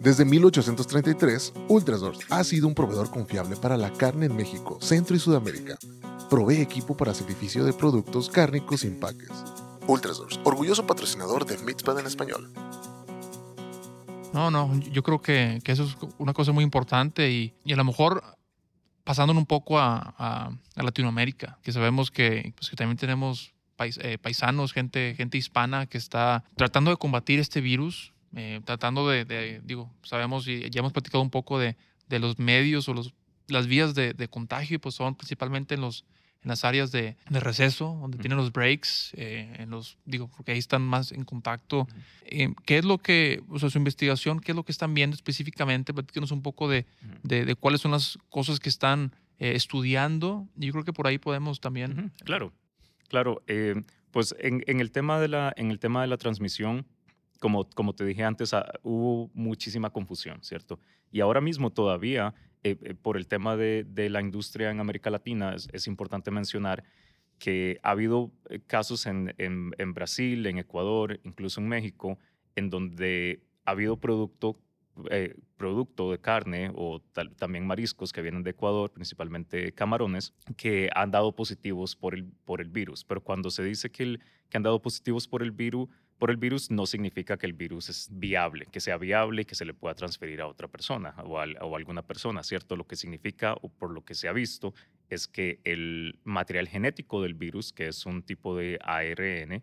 Desde 0.00 0.24
1833, 0.24 1.54
Ultrasource 1.68 2.26
ha 2.30 2.44
sido 2.44 2.68
un 2.68 2.74
proveedor 2.74 3.10
confiable 3.10 3.56
para 3.56 3.78
la 3.78 3.90
carne 3.92 4.26
en 4.26 4.36
México, 4.36 4.78
Centro 4.80 5.16
y 5.16 5.18
Sudamérica. 5.18 5.78
Provee 6.28 6.60
equipo 6.60 6.96
para 6.96 7.14
sacrificio 7.14 7.64
de 7.64 7.72
productos 7.72 8.28
cárnicos 8.28 8.82
sin 8.82 9.00
paques. 9.00 9.30
Ultrasource, 9.88 10.38
orgulloso 10.44 10.86
patrocinador 10.86 11.46
de 11.46 11.56
Mitzpah 11.58 11.98
en 11.98 12.06
español. 12.06 12.52
No, 14.34 14.50
no, 14.50 14.78
yo 14.80 15.02
creo 15.02 15.22
que, 15.22 15.60
que, 15.64 15.72
eso 15.72 15.84
es 15.84 15.96
una 16.18 16.34
cosa 16.34 16.52
muy 16.52 16.62
importante 16.62 17.30
y, 17.30 17.54
y 17.64 17.72
a 17.72 17.76
lo 17.76 17.84
mejor 17.84 18.22
pasándonos 19.06 19.40
un 19.40 19.46
poco 19.46 19.78
a, 19.78 20.16
a, 20.18 20.82
Latinoamérica, 20.82 21.58
que 21.62 21.70
sabemos 21.70 22.10
que, 22.10 22.52
pues, 22.56 22.68
que 22.68 22.74
también 22.74 22.96
tenemos 22.98 23.54
eh, 23.78 24.18
paisanos, 24.18 24.72
gente, 24.72 25.14
gente 25.16 25.38
hispana 25.38 25.86
que 25.86 25.96
está 25.96 26.42
tratando 26.56 26.90
de 26.90 26.96
combatir 26.96 27.38
este 27.38 27.60
virus, 27.60 28.12
eh, 28.34 28.60
tratando 28.64 29.08
de, 29.08 29.62
digo, 29.64 29.94
sabemos 30.02 30.48
y 30.48 30.68
ya 30.70 30.80
hemos 30.80 30.92
platicado 30.92 31.22
un 31.22 31.30
poco 31.30 31.60
de, 31.60 31.76
de 32.08 32.18
los 32.18 32.40
medios 32.40 32.88
o 32.88 32.94
los, 32.94 33.14
las 33.46 33.68
vías 33.68 33.94
de, 33.94 34.12
de 34.12 34.26
contagio, 34.26 34.80
pues 34.80 34.96
son 34.96 35.14
principalmente 35.14 35.76
en 35.76 35.82
los, 35.82 36.04
en 36.46 36.50
las 36.50 36.64
áreas 36.64 36.92
de, 36.92 37.16
de 37.28 37.40
receso, 37.40 37.98
donde 38.00 38.16
uh 38.16 38.18
-huh. 38.18 38.22
tienen 38.22 38.38
los 38.38 38.52
breaks, 38.52 39.12
eh, 39.16 39.52
en 39.58 39.70
los, 39.70 39.98
digo, 40.04 40.28
porque 40.28 40.52
ahí 40.52 40.58
están 40.58 40.80
más 40.80 41.10
en 41.10 41.24
contacto. 41.24 41.80
Uh 41.80 41.86
-huh. 41.86 42.02
eh, 42.26 42.54
¿Qué 42.64 42.78
es 42.78 42.84
lo 42.84 42.98
que, 42.98 43.42
o 43.48 43.58
sea, 43.58 43.68
su 43.68 43.78
investigación, 43.78 44.38
qué 44.38 44.52
es 44.52 44.56
lo 44.56 44.62
que 44.62 44.70
están 44.70 44.94
viendo 44.94 45.16
específicamente? 45.16 45.92
Platíquenos 45.92 46.30
un 46.30 46.42
poco 46.42 46.68
de, 46.68 46.86
uh 47.02 47.06
-huh. 47.06 47.20
de, 47.24 47.44
de, 47.46 47.54
cuáles 47.56 47.80
son 47.80 47.90
las 47.90 48.16
cosas 48.30 48.60
que 48.60 48.68
están 48.68 49.12
eh, 49.40 49.54
estudiando. 49.56 50.46
Yo 50.54 50.70
creo 50.70 50.84
que 50.84 50.92
por 50.92 51.08
ahí 51.08 51.18
podemos 51.18 51.58
también. 51.60 52.12
Claro, 52.24 52.52
claro. 53.08 53.42
Eh, 53.48 53.82
pues 54.12 54.32
en, 54.38 54.62
en, 54.68 54.80
el 54.80 54.92
tema 54.92 55.18
de 55.18 55.26
la, 55.26 55.52
en 55.56 55.72
el 55.72 55.78
tema 55.80 56.00
de 56.02 56.06
la 56.06 56.16
transmisión, 56.16 56.86
como, 57.40 57.68
como 57.70 57.94
te 57.94 58.04
dije 58.04 58.24
antes, 58.24 58.54
ah, 58.54 58.66
hubo 58.82 59.30
muchísima 59.34 59.90
confusión, 59.90 60.42
¿cierto? 60.42 60.78
Y 61.10 61.20
ahora 61.20 61.40
mismo 61.40 61.70
todavía 61.70 62.34
eh, 62.62 62.76
eh, 62.82 62.94
por 62.94 63.16
el 63.16 63.28
tema 63.28 63.56
de, 63.56 63.84
de, 63.84 64.10
la 64.10 64.20
industria 64.20 64.70
en 64.70 64.80
América 64.80 65.10
Latina, 65.10 65.54
es, 65.54 65.68
es, 65.72 65.86
importante 65.86 66.30
mencionar 66.30 66.82
que 67.38 67.78
ha 67.82 67.90
habido 67.90 68.32
eh, 68.48 68.60
casos 68.66 69.06
en, 69.06 69.34
en, 69.38 69.72
en, 69.78 69.94
Brasil, 69.94 70.46
en 70.46 70.58
Ecuador, 70.58 71.20
incluso 71.24 71.60
en 71.60 71.68
México, 71.68 72.18
en 72.54 72.70
donde 72.70 73.42
ha 73.64 73.72
habido 73.72 73.98
producto, 73.98 74.58
eh, 75.10 75.34
producto 75.56 76.10
de 76.10 76.18
carne 76.18 76.72
o 76.74 77.00
tal, 77.12 77.34
también 77.36 77.66
mariscos 77.66 78.12
que 78.12 78.22
vienen 78.22 78.42
de 78.42 78.50
Ecuador, 78.50 78.90
principalmente 78.90 79.72
camarones, 79.72 80.32
que 80.56 80.88
han 80.94 81.10
dado 81.10 81.34
positivos 81.36 81.94
por 81.94 82.14
el, 82.14 82.24
por 82.44 82.60
el 82.60 82.70
virus. 82.70 83.04
Pero 83.04 83.22
cuando 83.22 83.50
se 83.50 83.62
dice 83.62 83.90
que, 83.90 84.02
el, 84.02 84.20
que 84.48 84.56
han 84.56 84.62
dado 84.62 84.80
positivos 84.80 85.28
por 85.28 85.42
el 85.42 85.50
virus, 85.50 85.88
por 86.18 86.30
el 86.30 86.36
virus 86.36 86.70
no 86.70 86.86
significa 86.86 87.36
que 87.36 87.46
el 87.46 87.52
virus 87.52 87.88
es 87.88 88.08
viable, 88.10 88.66
que 88.72 88.80
sea 88.80 88.96
viable 88.96 89.42
y 89.42 89.44
que 89.44 89.54
se 89.54 89.64
le 89.64 89.74
pueda 89.74 89.94
transferir 89.94 90.40
a 90.40 90.46
otra 90.46 90.68
persona 90.68 91.14
o 91.24 91.38
a, 91.38 91.46
o 91.60 91.74
a 91.74 91.78
alguna 91.78 92.02
persona, 92.02 92.42
¿cierto? 92.42 92.76
Lo 92.76 92.86
que 92.86 92.96
significa, 92.96 93.54
o 93.54 93.68
por 93.68 93.90
lo 93.90 94.04
que 94.04 94.14
se 94.14 94.28
ha 94.28 94.32
visto, 94.32 94.74
es 95.08 95.28
que 95.28 95.60
el 95.64 96.18
material 96.24 96.68
genético 96.68 97.22
del 97.22 97.34
virus, 97.34 97.72
que 97.72 97.88
es 97.88 98.06
un 98.06 98.22
tipo 98.22 98.56
de 98.56 98.78
ARN, 98.82 99.62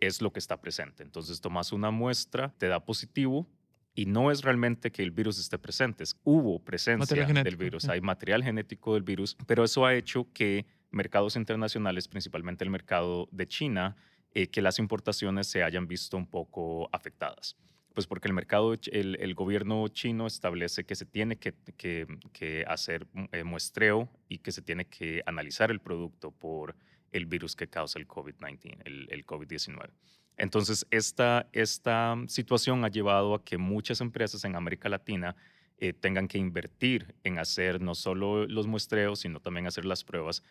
es 0.00 0.22
lo 0.22 0.32
que 0.32 0.38
está 0.38 0.60
presente. 0.60 1.02
Entonces 1.02 1.40
tomas 1.40 1.72
una 1.72 1.90
muestra, 1.90 2.54
te 2.58 2.66
da 2.66 2.84
positivo 2.84 3.46
y 3.94 4.06
no 4.06 4.30
es 4.30 4.42
realmente 4.42 4.90
que 4.90 5.02
el 5.02 5.10
virus 5.10 5.38
esté 5.38 5.58
presente, 5.58 6.04
es, 6.04 6.16
hubo 6.24 6.64
presencia 6.64 7.26
del 7.26 7.56
virus, 7.56 7.88
hay 7.88 8.00
material 8.00 8.42
genético 8.42 8.94
del 8.94 9.02
virus, 9.02 9.36
pero 9.46 9.64
eso 9.64 9.84
ha 9.84 9.94
hecho 9.94 10.28
que 10.32 10.64
mercados 10.90 11.36
internacionales, 11.36 12.08
principalmente 12.08 12.64
el 12.64 12.70
mercado 12.70 13.28
de 13.30 13.46
China, 13.46 13.96
eh, 14.34 14.48
que 14.48 14.62
las 14.62 14.78
importaciones 14.78 15.46
se 15.46 15.62
hayan 15.62 15.86
visto 15.86 16.16
un 16.16 16.26
poco 16.26 16.88
afectadas. 16.92 17.56
Pues 17.94 18.06
porque 18.06 18.28
el 18.28 18.34
mercado, 18.34 18.74
el, 18.92 19.16
el 19.20 19.34
gobierno 19.34 19.86
chino 19.88 20.26
establece 20.26 20.84
que 20.84 20.94
se 20.94 21.04
tiene 21.04 21.36
que, 21.36 21.54
que, 21.76 22.06
que 22.32 22.64
hacer 22.68 23.06
eh, 23.32 23.42
muestreo 23.42 24.08
y 24.28 24.38
que 24.38 24.52
se 24.52 24.62
tiene 24.62 24.84
que 24.84 25.22
analizar 25.26 25.70
el 25.70 25.80
producto 25.80 26.30
por 26.30 26.76
el 27.10 27.26
virus 27.26 27.56
que 27.56 27.66
causa 27.66 27.98
el 27.98 28.06
COVID-19, 28.06 28.82
el, 28.84 29.08
el 29.10 29.26
COVID-19. 29.26 29.90
Entonces, 30.36 30.86
esta, 30.90 31.48
esta 31.52 32.16
situación 32.26 32.84
ha 32.84 32.88
llevado 32.88 33.34
a 33.34 33.44
que 33.44 33.58
muchas 33.58 34.00
empresas 34.00 34.44
en 34.44 34.56
América 34.56 34.88
Latina 34.88 35.36
eh, 35.78 35.92
tengan 35.92 36.28
que 36.28 36.38
invertir 36.38 37.14
en 37.24 37.38
hacer 37.38 37.80
no 37.80 37.94
solo 37.94 38.46
los 38.46 38.66
muestreos, 38.66 39.20
sino 39.20 39.40
también 39.40 39.66
hacer 39.66 39.84
las 39.84 40.04
pruebas, 40.04 40.42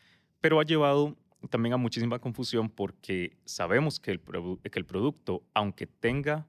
pero 0.42 0.60
ha 0.60 0.64
llevado 0.64 1.16
también 1.48 1.74
a 1.74 1.78
muchísima 1.78 2.20
confusión 2.20 2.70
porque 2.70 3.38
sabemos 3.46 4.00
que 4.00 4.12
el, 4.12 4.20
que 4.20 4.80
el 4.80 4.86
producto, 4.86 5.44
aunque 5.54 5.88
tenga 5.88 6.48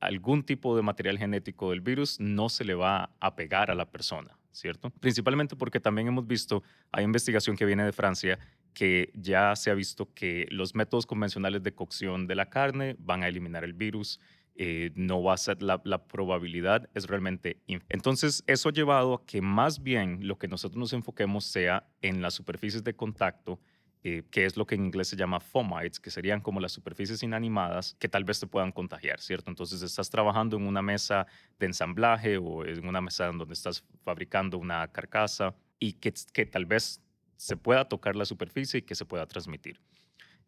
algún 0.00 0.42
tipo 0.42 0.76
de 0.76 0.82
material 0.82 1.18
genético 1.18 1.70
del 1.70 1.80
virus, 1.80 2.18
no 2.20 2.48
se 2.48 2.64
le 2.64 2.74
va 2.74 3.10
a 3.20 3.36
pegar 3.36 3.70
a 3.70 3.74
la 3.74 3.90
persona, 3.90 4.38
¿cierto? 4.52 4.90
Principalmente 4.90 5.56
porque 5.56 5.80
también 5.80 6.08
hemos 6.08 6.26
visto, 6.26 6.62
hay 6.92 7.04
investigación 7.04 7.56
que 7.56 7.64
viene 7.64 7.84
de 7.84 7.92
Francia, 7.92 8.38
que 8.74 9.10
ya 9.14 9.56
se 9.56 9.70
ha 9.70 9.74
visto 9.74 10.12
que 10.14 10.46
los 10.50 10.74
métodos 10.74 11.06
convencionales 11.06 11.62
de 11.62 11.74
cocción 11.74 12.26
de 12.26 12.34
la 12.34 12.48
carne 12.48 12.96
van 12.98 13.22
a 13.22 13.28
eliminar 13.28 13.64
el 13.64 13.72
virus. 13.72 14.20
Eh, 14.60 14.90
no 14.96 15.22
va 15.22 15.34
a 15.34 15.36
ser 15.36 15.62
la, 15.62 15.80
la, 15.84 16.02
probabilidad 16.08 16.90
es 16.92 17.06
realmente 17.06 17.60
entonces 17.88 18.42
eso 18.48 18.68
ha 18.68 18.72
llevado 18.72 19.14
a 19.14 19.24
que 19.24 19.40
más 19.40 19.84
bien 19.84 20.26
lo 20.26 20.36
que 20.36 20.48
nosotros 20.48 20.76
nos 20.76 20.92
enfoquemos 20.92 21.44
sea 21.44 21.86
en 22.02 22.22
las 22.22 22.34
superficies 22.34 22.82
de 22.82 22.92
contacto 22.92 23.60
eh, 24.04 24.22
que 24.30 24.44
es 24.44 24.56
lo 24.56 24.66
que 24.66 24.76
en 24.76 24.84
inglés 24.84 25.08
se 25.08 25.16
llama 25.16 25.40
fomites, 25.40 25.98
que 25.98 26.10
serían 26.10 26.40
como 26.40 26.60
las 26.60 26.72
superficies 26.72 27.22
inanimadas 27.22 27.96
que 27.98 28.08
tal 28.08 28.24
vez 28.24 28.38
te 28.38 28.46
puedan 28.46 28.70
contagiar, 28.70 29.20
¿cierto? 29.20 29.50
Entonces 29.50 29.82
estás 29.82 30.08
trabajando 30.10 30.56
en 30.56 30.66
una 30.66 30.82
mesa 30.82 31.26
de 31.58 31.66
ensamblaje 31.66 32.38
o 32.38 32.64
en 32.64 32.86
una 32.86 33.00
mesa 33.00 33.26
donde 33.26 33.52
estás 33.52 33.84
fabricando 34.04 34.58
una 34.58 34.86
carcasa 34.88 35.54
y 35.78 35.94
que, 35.94 36.12
que 36.32 36.46
tal 36.46 36.66
vez 36.66 37.02
se 37.36 37.56
pueda 37.56 37.88
tocar 37.88 38.16
la 38.16 38.24
superficie 38.24 38.78
y 38.78 38.82
que 38.82 38.94
se 38.94 39.04
pueda 39.04 39.26
transmitir. 39.26 39.80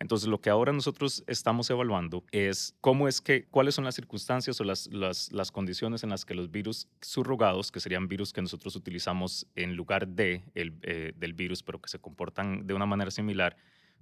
Entonces, 0.00 0.28
lo 0.28 0.40
que 0.40 0.48
ahora 0.48 0.72
nosotros 0.72 1.22
estamos 1.26 1.68
evaluando 1.68 2.24
es 2.32 2.74
cómo 2.80 3.06
es 3.06 3.20
que, 3.20 3.44
cuáles 3.44 3.74
son 3.74 3.84
las 3.84 3.94
circunstancias 3.94 4.58
o 4.58 4.64
las, 4.64 4.88
las, 4.90 5.52
condiciones 5.52 6.02
en 6.02 6.08
las 6.08 6.24
que 6.24 6.34
los 6.34 6.50
virus 6.50 6.88
subrogados, 7.02 7.70
que 7.70 7.80
serían 7.80 8.08
virus 8.08 8.32
que 8.32 8.40
nosotros 8.40 8.74
utilizamos 8.76 9.46
en 9.56 9.76
lugar 9.76 10.08
de 10.08 10.42
el, 10.54 10.78
eh, 10.82 11.12
del 11.14 11.34
virus, 11.34 11.62
pero 11.62 11.82
que 11.82 11.90
se 11.90 11.98
comportan 11.98 12.66
de 12.66 12.72
una 12.72 12.86
manera 12.86 13.10
similar, 13.10 13.58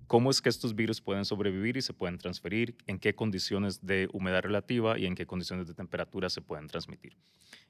cómo 0.07 0.31
es 0.31 0.40
que 0.40 0.49
estos 0.49 0.76
virus 0.76 1.00
pueden 1.00 1.25
sobrevivir 1.25 1.76
y 1.76 1.83
se 1.83 1.93
pueden 1.93 2.17
transferir, 2.17 2.76
en 2.87 3.00
qué 3.00 3.17
condiciones 3.17 3.85
de 3.85 4.09
humedad 4.12 4.43
relativa 4.43 5.00
y 5.00 5.07
en 5.07 5.17
qué 5.17 5.26
condiciones 5.26 5.67
de 5.67 5.75
temperatura 5.75 6.31
se 6.31 6.40
pueden 6.40 6.69
transmitir. 6.69 7.17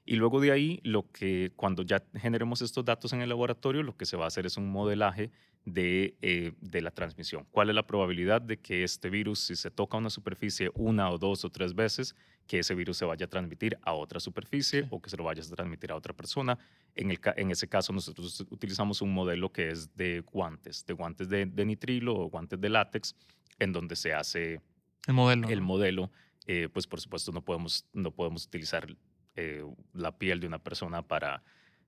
Y 0.09 0.15
luego 0.15 0.41
de 0.41 0.51
ahí, 0.51 0.79
lo 0.81 1.07
que 1.11 1.51
cuando 1.55 1.83
ya 1.83 2.01
generemos 2.15 2.63
estos 2.63 2.83
datos 2.83 3.13
en 3.13 3.21
el 3.21 3.29
laboratorio, 3.29 3.83
lo 3.83 3.95
que 3.95 4.07
se 4.07 4.17
va 4.17 4.23
a 4.23 4.27
hacer 4.29 4.47
es 4.47 4.57
un 4.57 4.67
modelaje 4.67 5.29
de, 5.65 6.17
eh, 6.23 6.53
de, 6.61 6.81
la 6.81 6.89
transmisión. 6.89 7.45
¿Cuál 7.51 7.69
es 7.69 7.75
la 7.75 7.85
probabilidad 7.85 8.41
de 8.41 8.57
que 8.57 8.83
este 8.83 9.11
virus, 9.11 9.37
si 9.37 9.55
se 9.55 9.69
toca 9.69 9.97
una 9.97 10.09
superficie 10.09 10.71
una 10.73 11.11
o 11.11 11.19
dos 11.19 11.45
o 11.45 11.51
tres 11.51 11.75
veces, 11.75 12.15
que 12.47 12.57
ese 12.57 12.73
virus 12.73 12.97
se 12.97 13.05
vaya 13.05 13.27
a 13.27 13.29
transmitir 13.29 13.77
a 13.83 13.93
otra 13.93 14.19
superficie 14.19 14.87
o 14.89 14.99
que 14.99 15.11
se 15.11 15.17
lo 15.17 15.25
vaya 15.25 15.43
a 15.43 15.55
transmitir 15.55 15.91
a 15.91 15.95
otra 15.95 16.15
persona? 16.15 16.57
En, 16.95 17.11
el, 17.11 17.19
en 17.35 17.51
ese 17.51 17.67
caso, 17.67 17.93
nosotros 17.93 18.47
utilizamos 18.49 19.03
un 19.03 19.13
modelo 19.13 19.51
que 19.51 19.69
es 19.69 19.95
de 19.95 20.21
guantes, 20.21 20.87
de 20.87 20.93
guantes 20.95 21.29
de, 21.29 21.45
de 21.45 21.65
nitrilo 21.65 22.15
o 22.15 22.31
guantes 22.31 22.59
de 22.59 22.67
látex, 22.67 23.15
en 23.59 23.71
donde 23.73 23.95
se 23.95 24.11
hace 24.15 24.59
el 25.05 25.13
modelo. 25.13 25.49
El 25.49 25.61
modelo. 25.61 26.09
Eh, 26.47 26.67
pues 26.67 26.87
por 26.87 26.99
supuesto 26.99 27.31
no 27.31 27.43
podemos, 27.43 27.85
no 27.93 28.09
podemos 28.09 28.43
utilizar 28.47 28.87
eh, 29.35 29.63
la 29.93 30.17
piel 30.17 30.39
de 30.39 30.47
una 30.47 30.59
persona 30.59 31.01
para, 31.01 31.43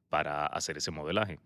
para 0.09 0.45
hacer 0.45 0.77
ese 0.77 0.91
modelaje. 0.91 1.39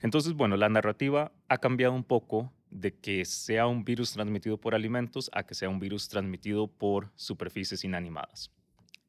Entonces, 0.00 0.34
bueno, 0.34 0.56
la 0.56 0.68
narrativa 0.68 1.32
ha 1.48 1.58
cambiado 1.58 1.94
un 1.94 2.04
poco 2.04 2.52
de 2.70 2.94
que 2.94 3.24
sea 3.24 3.66
un 3.66 3.84
virus 3.84 4.12
transmitido 4.12 4.58
por 4.58 4.74
alimentos 4.74 5.30
a 5.32 5.44
que 5.44 5.54
sea 5.54 5.68
un 5.68 5.80
virus 5.80 6.08
transmitido 6.08 6.66
por 6.66 7.10
superficies 7.14 7.84
inanimadas. 7.84 8.50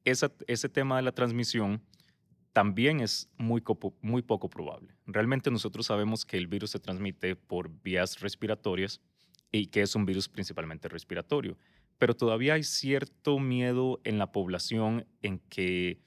ese 0.03 0.69
tema 0.69 0.95
de 0.97 1.01
la 1.01 1.11
transmisión 1.11 1.81
también 2.53 3.01
es 3.01 3.29
muy, 3.37 3.61
muy 4.01 4.21
poco 4.21 4.49
probable. 4.49 4.95
Realmente 5.05 5.51
nosotros 5.51 5.85
sabemos 5.85 6.25
que 6.25 6.37
el 6.37 6.47
virus 6.47 6.71
se 6.71 6.79
transmite 6.79 7.35
por 7.35 7.69
vías 7.83 8.19
respiratorias 8.19 9.01
y 9.51 9.67
que 9.67 9.81
es 9.81 9.95
un 9.95 10.05
virus 10.05 10.27
principalmente 10.27 10.87
respiratorio, 10.87 11.57
pero 11.97 12.15
todavía 12.15 12.55
hay 12.55 12.63
cierto 12.63 13.37
miedo 13.37 13.99
en 14.03 14.17
la 14.17 14.31
población 14.31 15.05
en 15.21 15.39
que 15.49 15.99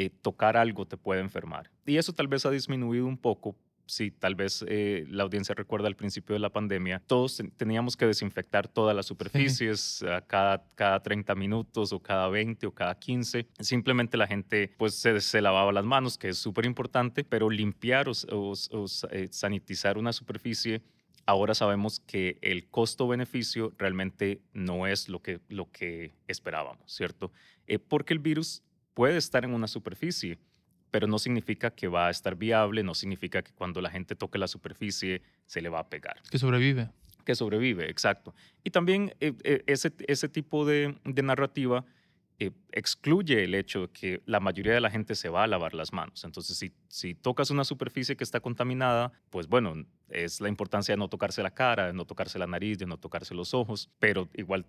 eh, 0.00 0.10
tocar 0.10 0.56
algo 0.56 0.86
te 0.86 0.96
puede 0.96 1.20
enfermar. 1.20 1.72
Y 1.84 1.96
eso 1.96 2.12
tal 2.12 2.28
vez 2.28 2.46
ha 2.46 2.52
disminuido 2.52 3.04
un 3.04 3.18
poco 3.18 3.56
si 3.84 4.12
tal 4.12 4.36
vez 4.36 4.64
eh, 4.68 5.04
la 5.08 5.24
audiencia 5.24 5.56
recuerda 5.56 5.88
al 5.88 5.96
principio 5.96 6.34
de 6.34 6.38
la 6.38 6.50
pandemia, 6.50 7.02
todos 7.04 7.42
teníamos 7.56 7.96
que 7.96 8.06
desinfectar 8.06 8.68
todas 8.68 8.94
las 8.94 9.06
superficies 9.06 10.04
cada, 10.28 10.62
cada 10.76 11.02
30 11.02 11.34
minutos 11.34 11.92
o 11.92 11.98
cada 11.98 12.28
20 12.28 12.68
o 12.68 12.70
cada 12.72 12.96
15. 12.96 13.48
Simplemente 13.58 14.16
la 14.16 14.28
gente 14.28 14.72
pues 14.76 14.94
se, 14.94 15.20
se 15.20 15.40
lavaba 15.40 15.72
las 15.72 15.84
manos, 15.84 16.16
que 16.16 16.28
es 16.28 16.38
súper 16.38 16.64
importante, 16.64 17.24
pero 17.24 17.50
limpiar 17.50 18.08
o, 18.08 18.54
eh, 19.10 19.28
sanitizar 19.32 19.98
una 19.98 20.12
superficie 20.12 20.80
ahora 21.26 21.54
sabemos 21.54 22.00
que 22.00 22.38
el 22.40 22.68
costo-beneficio 22.70 23.74
realmente 23.76 24.40
no 24.54 24.86
es 24.86 25.10
lo 25.10 25.20
que, 25.20 25.40
lo 25.48 25.70
que 25.70 26.14
esperábamos, 26.26 26.90
¿cierto? 26.90 27.32
Eh, 27.66 27.78
porque 27.78 28.14
el 28.14 28.18
virus 28.18 28.62
puede 28.98 29.16
estar 29.16 29.44
en 29.44 29.54
una 29.54 29.68
superficie 29.68 30.40
pero 30.90 31.06
no 31.06 31.18
significa 31.18 31.70
que 31.70 31.86
va 31.86 32.08
a 32.08 32.10
estar 32.10 32.34
viable, 32.34 32.82
no 32.82 32.94
significa 32.94 33.42
que 33.42 33.52
cuando 33.52 33.80
la 33.80 33.90
gente 33.90 34.16
toque 34.16 34.38
la 34.38 34.48
superficie 34.48 35.22
se 35.46 35.60
le 35.60 35.68
va 35.68 35.80
a 35.80 35.88
pegar. 35.88 36.16
Que 36.30 36.38
sobrevive. 36.38 36.88
Que 37.26 37.34
sobrevive, 37.34 37.90
exacto. 37.90 38.34
Y 38.64 38.70
también 38.70 39.14
eh, 39.20 39.34
eh, 39.44 39.62
ese, 39.66 39.92
ese 40.06 40.28
tipo 40.30 40.64
de, 40.64 40.96
de 41.04 41.22
narrativa 41.22 41.84
eh, 42.38 42.52
excluye 42.72 43.44
el 43.44 43.54
hecho 43.54 43.82
de 43.82 43.88
que 43.88 44.22
la 44.24 44.40
mayoría 44.40 44.72
de 44.72 44.80
la 44.80 44.90
gente 44.90 45.14
se 45.14 45.28
va 45.28 45.44
a 45.44 45.46
lavar 45.46 45.74
las 45.74 45.92
manos. 45.92 46.24
Entonces, 46.24 46.56
si, 46.56 46.72
si 46.88 47.14
tocas 47.14 47.50
una 47.50 47.64
superficie 47.64 48.16
que 48.16 48.24
está 48.24 48.40
contaminada, 48.40 49.12
pues 49.28 49.46
bueno, 49.46 49.74
es 50.08 50.40
la 50.40 50.48
importancia 50.48 50.94
de 50.94 50.98
no 50.98 51.08
tocarse 51.08 51.42
la 51.42 51.50
cara, 51.50 51.88
de 51.88 51.92
no 51.92 52.06
tocarse 52.06 52.38
la 52.38 52.46
nariz, 52.46 52.78
de 52.78 52.86
no 52.86 52.96
tocarse 52.96 53.34
los 53.34 53.52
ojos, 53.52 53.90
pero 53.98 54.26
igual 54.34 54.64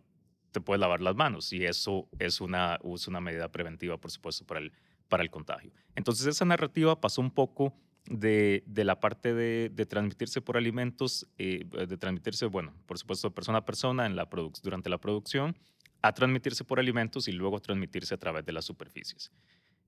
te 0.52 0.62
puedes 0.62 0.80
lavar 0.80 1.02
las 1.02 1.16
manos 1.16 1.52
y 1.54 1.66
eso 1.66 2.08
es 2.20 2.42
una, 2.42 2.80
es 2.84 3.08
una 3.08 3.22
medida 3.22 3.52
preventiva, 3.52 3.98
por 3.98 4.12
supuesto, 4.12 4.46
para 4.46 4.60
el, 4.60 4.72
para 5.08 5.24
el 5.24 5.30
contagio. 5.30 5.72
Entonces 5.96 6.28
esa 6.28 6.46
narrativa 6.46 7.00
pasó 7.00 7.22
un 7.22 7.32
poco 7.32 7.74
de, 8.06 8.64
de 8.66 8.84
la 8.84 9.00
parte 9.00 9.34
de, 9.34 9.70
de, 9.70 9.86
transmitirse 9.86 10.42
por 10.42 10.58
alimentos, 10.58 11.28
eh, 11.38 11.66
de 11.66 11.98
transmitirse, 11.98 12.46
bueno, 12.48 12.74
por 12.86 12.98
supuesto, 12.98 13.32
persona 13.32 13.60
a 13.60 13.66
persona 13.66 14.06
en 14.06 14.16
la 14.16 14.28
durante 14.64 14.90
la 14.90 14.98
producción, 14.98 15.56
a 16.02 16.14
transmitirse 16.14 16.64
por 16.64 16.80
alimentos 16.80 17.28
y 17.28 17.32
luego 17.32 17.60
transmitirse 17.60 18.16
a 18.16 18.18
través 18.18 18.46
de 18.46 18.54
las 18.54 18.66
superficies. 18.66 19.32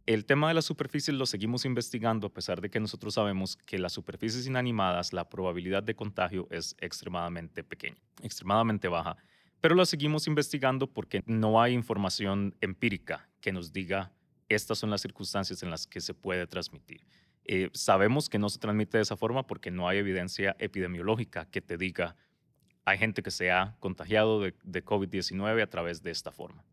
El 0.08 0.26
tema 0.26 0.48
de 0.48 0.56
las 0.56 0.66
superficies 0.66 1.16
lo 1.16 1.26
seguimos 1.28 1.64
investigando 1.64 2.28
a 2.28 2.34
pesar 2.34 2.60
de 2.60 2.70
que 2.70 2.80
nosotros 2.80 3.14
sabemos 3.14 3.56
que 3.56 3.78
las 3.78 3.94
superficies 3.94 4.48
inanimadas, 4.48 5.14
la 5.14 5.30
probabilidad 5.30 5.84
de 5.84 5.96
contagio 5.96 6.48
es 6.50 6.76
extremadamente 6.80 7.64
pequeña, 7.64 8.02
extremadamente 8.24 8.88
baja, 8.88 9.16
pero 9.62 9.76
lo 9.76 9.86
seguimos 9.86 10.28
investigando 10.28 10.88
porque 10.88 11.24
no 11.28 11.62
hay 11.62 11.74
información 11.74 12.56
empírica 12.62 13.30
que 13.40 13.52
nos 13.52 13.72
diga 13.72 14.12
estas 14.50 14.80
son 14.80 14.90
las 14.90 15.02
circunstancias 15.02 15.64
en 15.64 15.70
las 15.70 15.88
que 15.88 16.02
se 16.02 16.14
puede 16.14 16.46
transmitir. 16.46 17.06
Eh, 17.46 17.70
sabemos 17.72 18.28
que 18.28 18.38
no 18.38 18.50
se 18.50 18.60
transmite 18.60 18.98
de 18.98 19.04
esa 19.04 19.16
forma 19.16 19.48
porque 19.48 19.72
no 19.72 19.88
hay 19.88 20.00
evidencia 20.00 20.56
epidemiológica 20.60 21.46
que 21.46 21.62
te 21.62 21.78
diga 21.78 22.16
hay 22.84 22.98
gente 22.98 23.22
que 23.22 23.32
se 23.32 23.52
ha 23.52 23.76
contagiado 23.80 24.42
de, 24.42 24.56
de 24.64 24.84
COVID-19 24.84 25.62
a 25.62 25.68
través 25.68 26.02
de 26.02 26.12
esta 26.12 26.32
forma. 26.32 26.64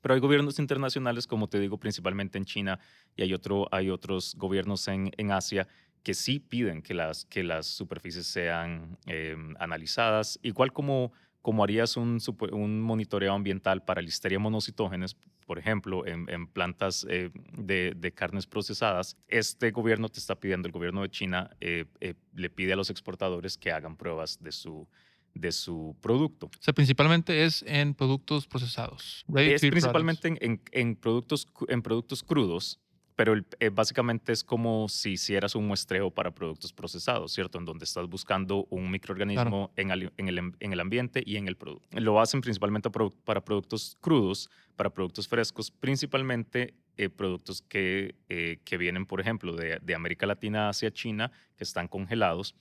Pero 0.00 0.14
hay 0.14 0.20
gobiernos 0.20 0.60
internacionales, 0.60 1.26
como 1.26 1.48
te 1.48 1.58
digo, 1.58 1.78
principalmente 1.78 2.38
en 2.38 2.44
China 2.44 2.78
y 3.16 3.22
hay, 3.22 3.34
otro, 3.34 3.66
hay 3.72 3.90
otros 3.90 4.36
gobiernos 4.36 4.86
en, 4.86 5.10
en 5.16 5.32
Asia 5.32 5.66
que 6.04 6.14
sí 6.14 6.38
piden 6.38 6.82
que 6.82 6.94
las, 6.94 7.24
que 7.24 7.42
las 7.42 7.66
superficies 7.66 8.28
sean 8.28 8.96
em, 9.06 9.56
analizadas, 9.58 10.38
igual 10.42 10.72
como, 10.72 11.12
como 11.46 11.62
harías 11.62 11.96
un, 11.96 12.18
un 12.50 12.80
monitoreo 12.80 13.32
ambiental 13.32 13.84
para 13.84 14.02
listeria 14.02 14.36
monocitógenes, 14.40 15.14
por 15.46 15.60
ejemplo, 15.60 16.04
en, 16.04 16.48
plantas 16.48 17.06
eh, 17.08 17.30
de, 17.56 18.12
carnes 18.12 18.48
procesadas, 18.48 19.16
este 19.28 19.70
gobierno 19.70 20.08
te 20.08 20.18
está 20.18 20.34
pidiendo, 20.34 20.66
el 20.66 20.72
gobierno 20.72 21.02
de 21.02 21.08
China 21.08 21.48
eh, 21.60 21.84
eh, 22.00 22.14
le 22.34 22.50
pide 22.50 22.72
a 22.72 22.76
los 22.76 22.90
exportadores 22.90 23.56
que 23.56 23.70
hagan 23.70 23.96
pruebas 23.96 24.42
de 24.42 24.50
su, 24.50 24.88
de 25.34 25.52
su 25.52 25.94
producto. 26.00 26.46
O 26.46 26.62
sea, 26.62 26.74
principalmente 26.74 27.44
es 27.44 27.62
en 27.68 27.94
productos 27.94 28.48
procesados. 28.48 29.24
es 29.36 29.60
principalmente 29.60 30.26
en, 30.26 30.60
en, 30.72 30.96
productos, 30.96 31.46
en 31.68 31.80
productos 31.80 32.24
crudos, 32.24 32.80
pero 33.16 33.34
eh, 33.34 33.70
básicamente 33.70 34.32
es 34.32 34.44
como 34.44 34.88
si 34.88 35.12
hicieras 35.12 35.54
un 35.54 35.66
muestreo 35.66 36.10
para 36.10 36.30
productos 36.32 36.72
procesados, 36.72 37.32
¿cierto? 37.32 37.58
En 37.58 37.64
donde 37.64 37.86
estás 37.86 38.06
buscando 38.06 38.66
un 38.68 38.90
microorganismo 38.90 39.72
en, 39.74 39.90
el, 39.90 40.12
en, 40.18 40.72
el, 40.72 40.80
ambiente 40.80 41.22
y 41.24 41.36
en 41.36 41.48
el 41.48 41.56
producto. 41.56 41.98
Lo 41.98 42.20
hacen 42.20 42.42
principalmente 42.42 42.90
para 43.24 43.40
productos 43.42 43.96
crudos, 44.02 44.50
para 44.76 44.90
productos 44.90 45.26
frescos, 45.26 45.70
principalmente 45.70 46.74
eh, 46.98 47.08
productos 47.08 47.62
que, 47.62 48.14
eh, 48.28 48.58
que 48.64 48.76
vienen, 48.76 49.06
por 49.06 49.20
ejemplo, 49.20 49.56
de, 49.56 49.78
de 49.80 49.94
América 49.94 50.26
Latina 50.26 50.68
hacia 50.68 50.90
China, 50.90 51.32
que 51.56 51.64
están 51.64 51.88
congelados. 51.88 52.54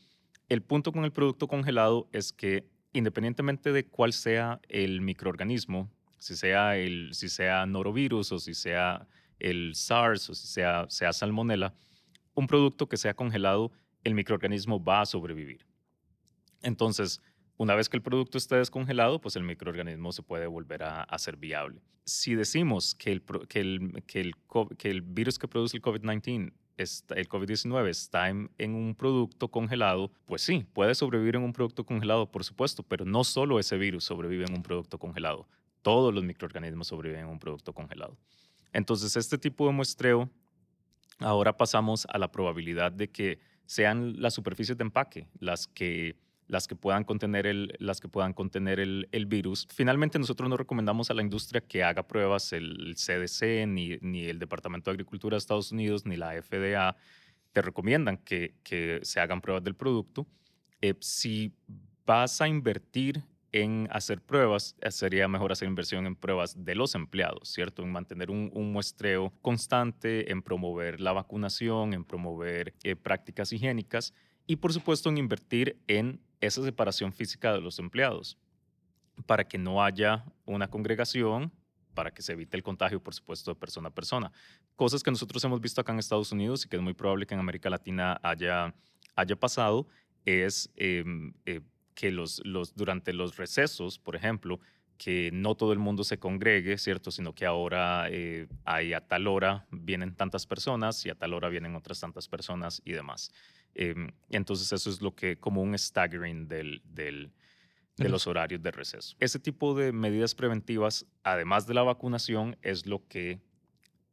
El 0.47 0.61
punto 0.61 0.93
con 0.93 1.03
el 1.03 1.11
producto 1.11 1.47
congelado 1.47 2.07
es 2.13 2.31
que 2.31 2.65
independientemente 2.93 3.73
de 3.73 3.85
cuál 3.85 4.13
sea 4.13 4.61
el 4.69 5.01
microorganismo, 5.01 5.91
si 6.17 6.37
sea, 6.37 6.77
el, 6.77 7.09
si 7.13 7.27
sea 7.27 7.65
norovirus 7.65 8.31
o 8.31 8.39
si 8.39 8.53
sea 8.53 9.05
el 9.39 9.75
SARS 9.75 10.29
o 10.29 10.35
si 10.35 10.47
sea, 10.47 10.85
sea 10.89 11.13
salmonella, 11.13 11.73
un 12.33 12.47
producto 12.47 12.87
que 12.87 12.97
sea 12.97 13.13
congelado, 13.13 13.71
el 14.03 14.13
microorganismo 14.13 14.83
va 14.83 15.01
a 15.01 15.05
sobrevivir. 15.05 15.65
Entonces, 16.61 17.21
una 17.57 17.75
vez 17.75 17.87
que 17.87 17.97
el 17.97 18.03
producto 18.03 18.37
esté 18.37 18.55
descongelado, 18.55 19.21
pues 19.21 19.35
el 19.35 19.43
microorganismo 19.43 20.11
se 20.11 20.23
puede 20.23 20.47
volver 20.47 20.83
a, 20.83 21.17
ser 21.17 21.37
viable. 21.37 21.81
Si 22.03 22.35
decimos 22.35 22.93
que 22.95 23.11
el 23.11 25.01
virus 25.01 25.39
que 25.39 25.47
produce 25.47 25.77
el 25.77 25.83
COVID-19 25.83 26.51
el 26.77 27.29
COVID-19 27.29 27.87
está 27.87 28.29
en, 28.29 28.51
en, 28.57 28.75
un 28.75 28.95
producto 28.95 29.47
congelado, 29.49 30.11
pues 30.25 30.41
sí, 30.41 30.65
puede 30.73 30.93
sobrevivir 30.93 31.37
en 31.37 31.43
un 31.43 31.53
producto 31.53 31.85
congelado, 31.85 32.29
por 32.29 32.43
supuesto, 32.43 32.83
pero 32.83 33.05
no 33.05 33.23
solo 33.23 33.59
ese 33.59 33.77
virus 33.77 34.03
sobrevive 34.03 34.45
en 34.45 34.53
un 34.53 34.61
producto 34.61 34.99
congelado, 34.99 35.47
todos 35.81 36.13
los 36.13 36.23
microorganismos 36.23 36.87
sobreviven 36.87 37.25
en 37.25 37.31
un 37.31 37.39
producto 37.39 37.73
congelado. 37.73 38.17
Entonces, 38.75 39.15
este 39.15 39.37
tipo 39.37 39.65
de 39.67 39.71
muestreo, 39.71 40.29
ahora 41.19 41.55
pasamos 41.55 42.05
a 42.09 42.17
la 42.17 42.29
probabilidad 42.29 42.91
de 42.91 43.09
que 43.09 43.39
sean 43.65 44.21
las 44.21 44.33
superficies 44.33 44.77
de 44.77 44.83
empaque 44.83 45.29
las 45.39 45.67
que, 45.67 46.17
las 46.47 46.67
que 46.67 46.75
puedan 46.75 47.05
contener, 47.05 47.47
el, 47.47 47.73
las 47.79 48.01
que 48.01 48.09
puedan 48.09 48.33
contener 48.33 48.81
el, 48.81 49.25
virus. 49.27 49.65
Finalmente, 49.73 50.19
nosotros 50.19 50.49
no 50.49 50.57
recomendamos 50.57 51.09
a 51.09 51.13
la 51.13 51.21
industria 51.21 51.61
que 51.61 51.85
haga 51.85 52.05
pruebas, 52.05 52.51
el 52.51 52.95
CDC, 52.95 53.65
ni, 53.65 53.97
ni 54.01 54.25
el 54.25 54.39
Departamento 54.39 54.91
de 54.91 54.95
Agricultura 54.95 55.35
de 55.35 55.39
Estados 55.39 55.71
Unidos, 55.71 56.05
ni 56.05 56.17
la 56.17 56.33
FDA 56.41 56.97
te 57.53 57.61
recomiendan 57.61 58.17
que, 58.17 58.55
que 58.61 58.99
se 59.03 59.21
hagan 59.21 59.39
pruebas 59.39 59.63
del 59.63 59.75
producto. 59.75 60.27
Eh, 60.81 60.95
si 60.99 61.53
vas 62.05 62.41
a 62.41 62.49
invertir 62.49 63.23
en 63.55 63.87
hacer 63.89 64.21
pruebas, 64.21 64.75
eh, 64.81 64.91
sería 64.91 65.29
mejor 65.29 65.53
hacer 65.53 65.69
inversión 65.69 66.05
en 66.05 66.17
pruebas 66.17 66.65
de 66.65 66.75
los 66.75 66.93
empleados, 66.93 67.47
¿cierto? 67.47 67.83
En 67.83 67.91
mantener 67.91 68.29
un, 68.29 68.51
muestreo 68.73 69.31
constante, 69.41 70.29
en 70.29 70.41
promover 70.41 70.99
la 70.99 71.13
vacunación, 71.13 71.93
en 71.93 72.03
promover 72.03 72.73
eh, 72.83 72.97
prácticas 72.97 73.53
higiénicas 73.53 74.13
y, 74.45 74.57
por 74.57 74.73
supuesto, 74.73 75.07
en 75.07 75.17
invertir 75.17 75.77
en 75.87 76.19
esa 76.41 76.61
separación 76.63 77.13
física 77.13 77.53
de 77.53 77.61
los 77.61 77.79
empleados 77.79 78.37
para 79.25 79.47
que 79.47 79.57
no 79.57 79.81
haya 79.81 80.25
una 80.43 80.69
congregación, 80.69 81.53
para 81.93 82.11
que 82.11 82.21
se 82.21 82.33
evite 82.33 82.57
el 82.57 82.63
contagio, 82.63 83.01
por 83.01 83.13
supuesto, 83.13 83.51
de 83.51 83.55
persona 83.55 83.87
a 83.87 83.95
persona. 83.95 84.33
Cosas 84.75 85.01
que 85.01 85.11
nosotros 85.11 85.41
hemos 85.45 85.61
visto 85.61 85.79
acá 85.79 85.93
en 85.93 85.99
Estados 85.99 86.33
Unidos 86.33 86.65
y 86.65 86.67
que 86.67 86.75
es 86.75 86.81
muy 86.81 86.93
probable 86.93 87.25
que 87.25 87.35
en 87.35 87.39
América 87.39 87.69
Latina 87.69 88.19
haya, 88.21 88.75
haya 89.15 89.35
pasado, 89.37 89.87
es 90.25 90.69
em, 90.75 91.33
eh, 91.45 91.61
que 91.95 92.11
los, 92.11 92.41
los, 92.45 92.75
durante 92.75 93.13
los 93.13 93.37
recesos, 93.37 93.97
por 93.97 94.15
ejemplo, 94.15 94.59
que 94.97 95.29
no 95.33 95.55
todo 95.55 95.73
el 95.73 95.79
mundo 95.79 96.03
se 96.03 96.19
congregue, 96.19 96.77
¿cierto? 96.77 97.11
Sino 97.11 97.33
que 97.33 97.45
ahora 97.45 98.07
eh, 98.09 98.47
hay 98.63 98.93
a 98.93 99.01
tal 99.01 99.27
hora 99.27 99.65
vienen 99.71 100.15
tantas 100.15 100.45
personas 100.45 101.05
y 101.05 101.09
a 101.09 101.15
tal 101.15 101.33
hora 101.33 101.49
vienen 101.49 101.75
otras 101.75 101.99
tantas 101.99 102.27
personas 102.27 102.81
y 102.85 102.91
demás. 102.91 103.31
Em, 103.73 104.11
entonces 104.29 104.71
eso 104.71 104.89
es 104.89 105.01
lo 105.01 105.15
que, 105.15 105.37
como 105.37 105.61
un 105.61 105.77
staggering 105.77 106.47
del, 106.47 106.81
del, 106.85 107.31
de 107.97 108.09
los 108.09 108.27
horarios 108.27 108.61
de 108.61 108.71
receso. 108.71 109.15
Ese 109.19 109.39
tipo 109.39 109.73
de 109.73 109.91
medidas 109.91 110.33
preventivas, 110.33 111.05
además 111.23 111.67
de 111.67 111.73
la 111.73 111.83
vacunación, 111.83 112.57
es 112.61 112.85
lo 112.85 113.05
que 113.07 113.41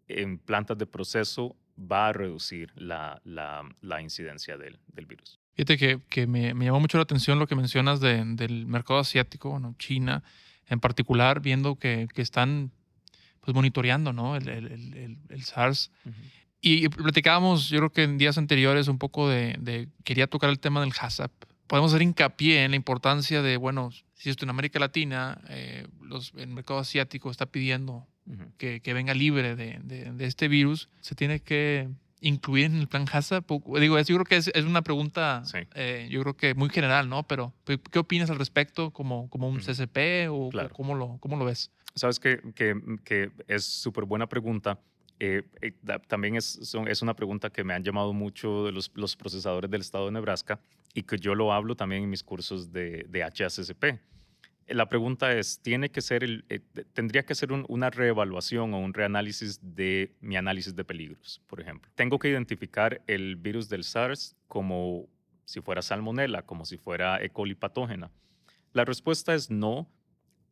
en 0.09 0.39
plantas 0.39 0.79
de 0.79 0.87
proceso 0.87 1.57
va 1.79 2.09
a 2.09 2.13
reducir 2.13 2.73
la, 2.75 3.21
la, 3.25 3.69
la 3.81 4.03
incidencia 4.03 4.57
del, 4.59 4.81
del 4.89 5.07
virus. 5.07 5.42
Fíjate 5.55 5.77
que, 5.77 6.01
que 6.09 6.27
me, 6.27 6.55
me, 6.55 6.65
llamó 6.65 6.81
mucho 6.81 6.99
la 6.99 7.03
atención 7.03 7.39
lo 7.39 7.47
que 7.47 7.55
mencionas 7.55 8.01
de, 8.01 8.25
del 8.25 8.67
mercado 8.67 9.01
asiático, 9.01 9.51
bueno, 9.51 9.75
China 9.79 10.23
en 10.67 10.81
particular, 10.81 11.41
viendo 11.41 11.77
que, 11.77 12.09
que 12.15 12.23
están 12.23 12.71
pues 13.41 13.55
monitoreando 13.55 14.13
¿no? 14.13 14.37
el, 14.37 14.49
el, 14.49 15.19
el, 15.29 15.45
SARS. 15.45 15.91
Y 16.61 16.89
platicábamos, 16.89 17.69
yo 17.69 17.79
creo 17.79 17.93
que 17.93 18.05
en 18.05 18.17
días 18.17 18.39
anteriores, 18.39 18.89
un 18.89 18.99
poco 18.99 19.29
de, 19.29 19.57
de, 19.59 19.89
quería 20.05 20.29
tocar 20.29 20.49
el 20.49 20.61
tema 20.61 20.81
del 20.81 20.93
HACCP. 20.99 21.45
Podemos 21.67 21.93
hacer 21.93 22.03
hincapié 22.03 22.65
en 22.65 22.71
la 22.71 22.77
importancia 22.77 23.43
de, 23.43 23.57
bueno, 23.57 23.91
si 24.15 24.31
esto 24.31 24.45
en 24.45 24.51
América 24.51 24.79
Latina, 24.79 25.41
eh, 25.49 25.87
los, 26.01 26.33
el 26.37 26.49
mercado 26.49 26.81
asiático 26.81 27.31
está 27.31 27.47
pidiendo 27.47 28.07
que, 28.59 28.81
que, 28.81 28.95
venga 28.95 29.15
libre 29.15 29.57
de, 29.57 29.81
de, 29.83 30.13
de, 30.13 30.27
este 30.27 30.47
virus, 30.47 30.89
se 31.01 31.17
tiene 31.17 31.41
que 31.41 31.89
incluir 32.23 32.67
en 32.67 32.77
el 32.77 32.89
plan 32.89 33.05
HACCP? 33.11 33.51
Digo, 33.79 34.01
yo 34.01 34.15
creo 34.17 34.25
que 34.25 34.37
es, 34.37 34.49
es 34.49 34.65
una 34.65 34.83
pregunta, 34.83 35.43
eh, 35.75 36.09
yo 36.11 36.23
creo 36.23 36.37
que 36.37 36.55
muy 36.55 36.71
general, 36.71 37.09
¿no? 37.09 37.25
Pero, 37.25 37.53
¿qué 37.91 37.99
opinas 37.99 38.31
al 38.31 38.39
respecto 38.39 38.91
como, 38.91 39.29
como 39.29 39.49
un 39.49 39.59
CCP 39.59 40.31
o 40.31 40.51
cómo, 40.73 40.95
lo, 40.95 41.19
cómo 41.19 41.37
lo 41.37 41.45
ves? 41.45 41.71
Sabes 41.95 42.19
que, 42.19 42.41
que, 42.55 42.75
que 43.05 43.31
es 43.49 43.65
súper 43.65 44.05
buena 44.05 44.27
pregunta. 44.27 44.79
Eh, 45.21 45.43
eh, 45.61 45.73
también 46.09 46.37
es, 46.37 46.75
es 46.89 47.03
una 47.03 47.15
pregunta 47.15 47.51
que 47.51 47.63
me 47.63 47.75
han 47.75 47.85
llamado 47.85 48.13
mucho 48.13 48.71
los, 48.73 48.91
los, 48.95 49.15
procesadores 49.15 49.71
del 49.71 49.83
estado 49.83 50.07
de 50.07 50.13
Nebraska 50.13 50.59
y 50.95 51.03
que 51.03 51.17
yo 51.19 51.35
lo 51.35 51.53
hablo 51.53 51.77
también 51.77 52.03
en 52.03 52.11
mis 52.11 52.25
cursos 52.25 52.73
de, 52.73 53.07
de 53.09 53.23
HACCP 53.23 54.01
la 54.69 54.89
pregunta 54.89 55.33
es, 55.33 55.61
¿tiene 55.61 55.91
que 55.91 56.01
ser 56.01 56.25
el, 56.25 56.45
eh, 56.49 56.61
¿tendría 56.93 57.25
que 57.25 57.35
ser 57.35 57.53
una 57.53 57.91
reevaluación 57.91 58.75
o 58.75 58.79
un 58.79 58.95
reanálisis 58.95 59.61
de 59.63 60.15
mi 60.21 60.37
análisis 60.37 60.75
de 60.75 60.85
peligros, 60.85 61.41
por 61.47 61.61
ejemplo? 61.61 61.91
¿Tengo 61.95 62.19
que 62.19 62.29
identificar 62.29 63.03
el 63.07 63.37
virus 63.37 63.69
del 63.69 63.85
SARS 63.85 64.37
como 64.49 65.09
si 65.45 65.61
fuera 65.61 65.83
salmonella, 65.83 66.43
como 66.43 66.65
si 66.65 66.77
fuera 66.77 67.23
E. 67.23 67.31
coli 67.31 67.55
patógena? 67.55 68.11
La 68.73 68.85
respuesta 68.85 69.35
es 69.35 69.51
no. 69.51 69.91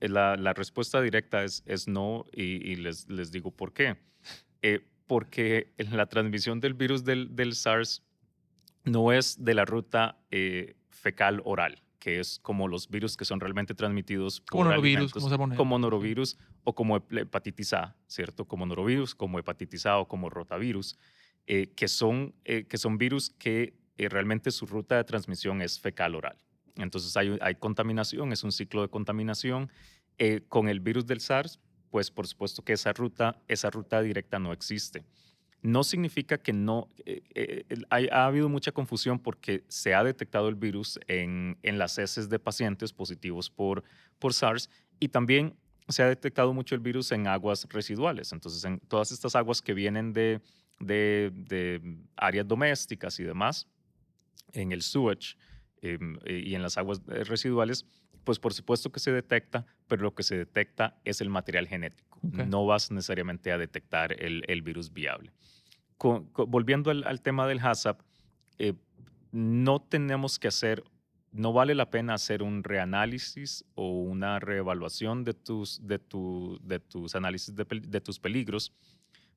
Eh, 0.01 0.09
la, 0.09 0.37
respuesta 0.55 1.01
directa 1.01 1.45
es, 1.45 1.89
no 1.89 2.27
y, 2.33 2.77
les, 2.77 3.07
digo 3.31 3.51
por 3.51 3.73
qué. 3.73 3.97
Eh, 4.63 4.81
porque 5.07 5.73
la 5.79 6.07
transmisión 6.07 6.61
del 6.61 6.75
virus 6.75 7.05
del, 7.05 7.35
del, 7.35 7.55
SARS 7.55 8.03
no 8.85 9.13
es 9.13 9.43
de 9.45 9.55
la 9.55 9.65
ruta 9.65 10.19
fecal 10.89 11.43
oral 11.45 11.83
que 12.01 12.19
es 12.19 12.41
como 12.41 12.67
los 12.67 12.89
virus 12.89 13.17
que 13.17 13.25
son 13.25 13.39
realmente 13.39 13.75
transmitidos 13.75 14.41
como 14.51 14.65
norovirus, 14.65 15.13
como 15.57 15.79
norovirus 15.79 16.39
o 16.65 16.75
como 16.75 16.97
hepatitis 16.97 17.75
A, 17.75 17.95
¿cierto? 18.09 18.47
Como 18.47 18.67
norovirus, 18.67 19.15
como 19.15 19.39
hepatitis 19.39 19.87
A 19.87 19.99
o 19.99 20.09
como 20.09 20.31
rotavirus, 20.31 20.99
eh, 21.47 21.71
que, 21.77 21.87
son, 21.87 22.35
eh, 22.45 22.65
que 22.65 22.79
son 22.79 22.97
virus 22.97 23.31
que 23.31 23.75
eh, 23.99 24.09
realmente 24.09 24.51
su 24.51 24.67
ruta 24.67 24.97
de 24.97 25.05
transmisión 25.05 25.61
es 25.61 25.79
fecal-oral. 25.79 26.39
Entonces 26.77 27.17
hay, 27.17 27.37
hay, 27.43 27.55
contaminación, 27.57 28.33
es 28.33 28.43
un 28.43 28.51
ciclo 28.51 28.83
de 28.83 28.89
contaminación. 28.89 29.71
con 30.49 30.69
el 30.69 30.81
virus 30.81 31.07
del 31.07 31.21
SARS, 31.21 31.61
pues 31.91 32.11
por 32.11 32.27
supuesto 32.27 32.63
que 32.63 32.75
esa 32.75 32.93
ruta, 32.93 33.41
esa 33.49 33.71
ruta 33.71 34.03
directa 34.03 34.39
no 34.39 34.53
existe 34.53 35.05
no 35.63 35.85
significa 35.85 36.39
que 36.39 36.53
no, 36.53 36.89
eh, 37.05 37.23
eh, 37.35 37.65
ha 37.91 38.27
habido 38.27 38.49
mucha 38.49 38.73
confusión 38.73 39.19
porque 39.19 39.65
se 39.69 39.95
ha 39.95 40.03
detectado 40.03 40.49
el 40.49 40.55
virus 40.55 40.99
en, 41.07 41.59
en 41.63 41.79
las 41.79 41.99
heces 41.99 42.29
de 42.29 42.39
pacientes 42.39 42.93
positivos 42.93 43.51
por, 43.51 43.85
por 44.19 44.33
SARS 44.33 44.71
y 44.99 45.09
también 45.09 45.55
se 45.89 46.03
ha 46.03 46.07
detectado 46.07 46.53
mucho 46.53 46.75
el 46.75 46.81
virus 46.81 47.13
en 47.13 47.27
aguas 47.27 47.67
residuales. 47.69 48.33
Entonces, 48.33 48.65
en 48.65 48.79
todas 48.81 49.13
estas 49.13 49.35
aguas 49.35 49.61
que 49.61 49.75
vienen 49.75 50.13
de, 50.13 50.41
de, 50.79 51.83
áreas 52.17 52.47
domésticas 52.47 53.19
y 53.21 53.25
demás, 53.25 53.67
en 54.53 54.73
el 54.73 54.83
sewage 54.83 55.37
em, 55.83 56.19
eh, 56.25 56.43
y 56.45 56.55
en 56.55 56.63
las 56.63 56.79
aguas 56.79 57.03
residuales, 57.07 57.87
pues 58.25 58.39
por 58.39 58.55
supuesto 58.55 58.91
que 58.91 59.01
se 59.01 59.13
detecta, 59.13 59.67
pero 59.89 60.03
lo 60.03 60.15
que 60.15 60.23
se 60.23 60.37
detecta 60.37 60.99
es 61.05 61.21
el 61.21 61.29
material 61.29 61.67
genético. 61.67 62.10
No 62.23 62.67
vas 62.67 62.91
necesariamente 62.91 63.51
a 63.53 63.59
detectar 63.59 64.13
el, 64.13 64.63
virus 64.63 64.93
viable 64.93 65.33
volviendo 65.99 66.91
al, 66.91 67.21
tema 67.21 67.47
del 67.47 67.61
HACCP, 67.61 68.01
eh, 68.59 68.75
no 69.33 69.81
tenemos 69.81 70.39
que 70.39 70.49
hacer, 70.49 70.83
no 71.31 71.53
vale 71.53 71.75
la 71.75 71.91
pena 71.91 72.15
hacer 72.15 72.43
un 72.43 72.65
reanálisis 72.65 73.65
o 73.75 74.01
una 74.01 74.39
reevaluación 74.41 75.25
de 75.25 75.35
tus 75.35 75.81
análisis 77.15 77.55
de, 77.55 77.65
de 77.65 78.01
tus 78.01 78.19
peligros 78.19 78.73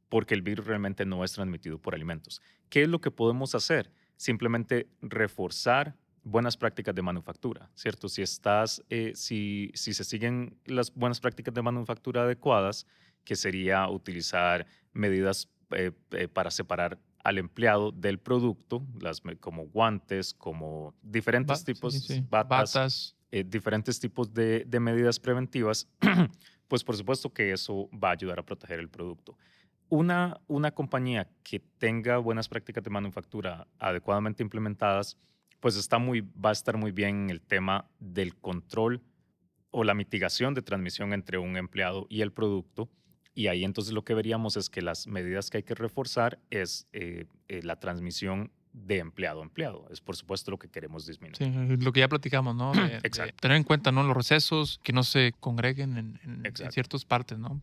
porque 0.09 0.35
el 0.35 0.41
virus 0.41 0.67
realmente 0.67 1.05
no 1.05 1.23
es 1.23 1.33
transmitido 1.33 1.79
por 1.79 1.95
alimentos. 1.95 2.41
¿Qué 2.69 2.83
es 2.83 2.87
lo 2.87 3.01
que 3.01 3.09
podemos 3.09 3.55
hacer? 3.55 3.91
Simplemente 4.15 4.87
reforzar 5.01 5.95
buenas 6.23 6.57
prácticas 6.57 6.95
de 6.95 7.01
manufactura, 7.01 7.69
¿cierto? 7.75 8.07
Si 8.09 8.21
estás, 8.21 8.83
eh, 8.89 9.11
si, 9.15 9.71
si 9.73 9.93
se 9.93 10.03
siguen 10.03 10.57
las 10.65 10.93
buenas 10.93 11.19
prácticas 11.19 11.53
de 11.53 11.61
manufactura 11.61 12.23
adecuadas, 12.23 12.87
que 13.23 13.35
sería 13.35 13.87
utilizar 13.89 14.65
medidas 14.93 15.49
eh, 15.71 15.91
eh, 16.11 16.27
para 16.27 16.51
separar 16.51 16.99
al 17.23 17.37
empleado 17.37 17.91
del 17.91 18.19
producto, 18.19 18.85
las, 18.99 19.21
como 19.39 19.67
guantes, 19.67 20.33
como 20.33 20.93
diferentes 21.01 21.59
Ba- 21.61 21.73
tipos, 21.73 21.93
sí, 21.93 22.15
sí, 22.15 22.25
batas, 22.29 22.73
batas. 22.73 23.15
eh, 23.31 23.43
diferentes 23.45 23.99
tipos 23.99 24.33
de, 24.33 24.65
de 24.67 24.79
medidas 24.79 25.19
preventivas, 25.19 25.87
pues 26.67 26.83
por 26.83 26.97
supuesto 26.97 27.33
que 27.33 27.51
eso 27.53 27.89
va 27.91 28.09
a 28.09 28.13
ayudar 28.13 28.39
a 28.39 28.43
proteger 28.45 28.79
el 28.79 28.89
producto. 28.89 29.37
Una, 29.89 30.39
una 30.47 30.71
compañía 30.71 31.29
que 31.43 31.59
tenga 31.59 32.17
buenas 32.17 32.49
prácticas 32.49 32.83
de 32.83 32.89
manufactura 32.89 33.67
adecuadamente 33.79 34.41
implementadas, 34.43 35.17
pues 35.63 35.77
está 35.77 35.97
muy, 35.97 36.19
va 36.21 36.49
a 36.49 36.51
estar 36.51 36.75
muy 36.75 36.91
bien 36.91 37.23
en 37.23 37.29
el 37.29 37.39
tema 37.39 37.85
del 37.99 38.35
control 38.35 39.01
o 39.71 39.85
la 39.85 39.93
mitigación 39.93 40.53
de 40.53 40.61
transmisión 40.61 41.13
entre 41.13 41.37
un 41.37 41.55
empleado 41.55 42.05
y 42.09 42.19
el 42.19 42.33
producto. 42.33 42.89
Y 43.33 43.47
ahí 43.47 43.63
entonces 43.63 43.93
lo 43.93 44.03
que 44.03 44.13
veríamos 44.13 44.57
es 44.57 44.69
que 44.69 44.81
las 44.81 45.07
medidas 45.07 45.49
que 45.49 45.57
hay 45.57 45.63
que 45.63 45.73
reforzar 45.73 46.37
es 46.49 46.85
eh, 46.91 47.27
eh, 47.47 47.61
la 47.63 47.79
transmisión 47.79 48.51
de 48.73 48.97
empleado 48.97 49.39
a 49.39 49.43
empleado. 49.43 49.87
Es 49.89 50.01
por 50.01 50.17
supuesto 50.17 50.51
lo 50.51 50.59
que 50.59 50.67
queremos 50.67 51.05
disminuir. 51.07 51.37
Sí, 51.37 51.45
lo 51.81 51.93
que 51.93 52.01
ya 52.01 52.09
platicamos, 52.09 52.55
¿no? 52.57 52.73
De- 52.73 52.81
de 52.99 53.07
Exacto. 53.07 53.33
tener 53.39 53.55
en 53.55 53.63
cuenta, 53.63 53.93
¿no? 53.93 54.03
Los 54.03 54.17
recesos, 54.17 54.81
que 54.83 54.91
no 54.91 55.03
se 55.03 55.33
congreguen 55.39 55.97
en, 55.97 56.19
en- 56.43 56.71
ciertas 56.73 57.05
partes, 57.05 57.39
¿no? 57.39 57.61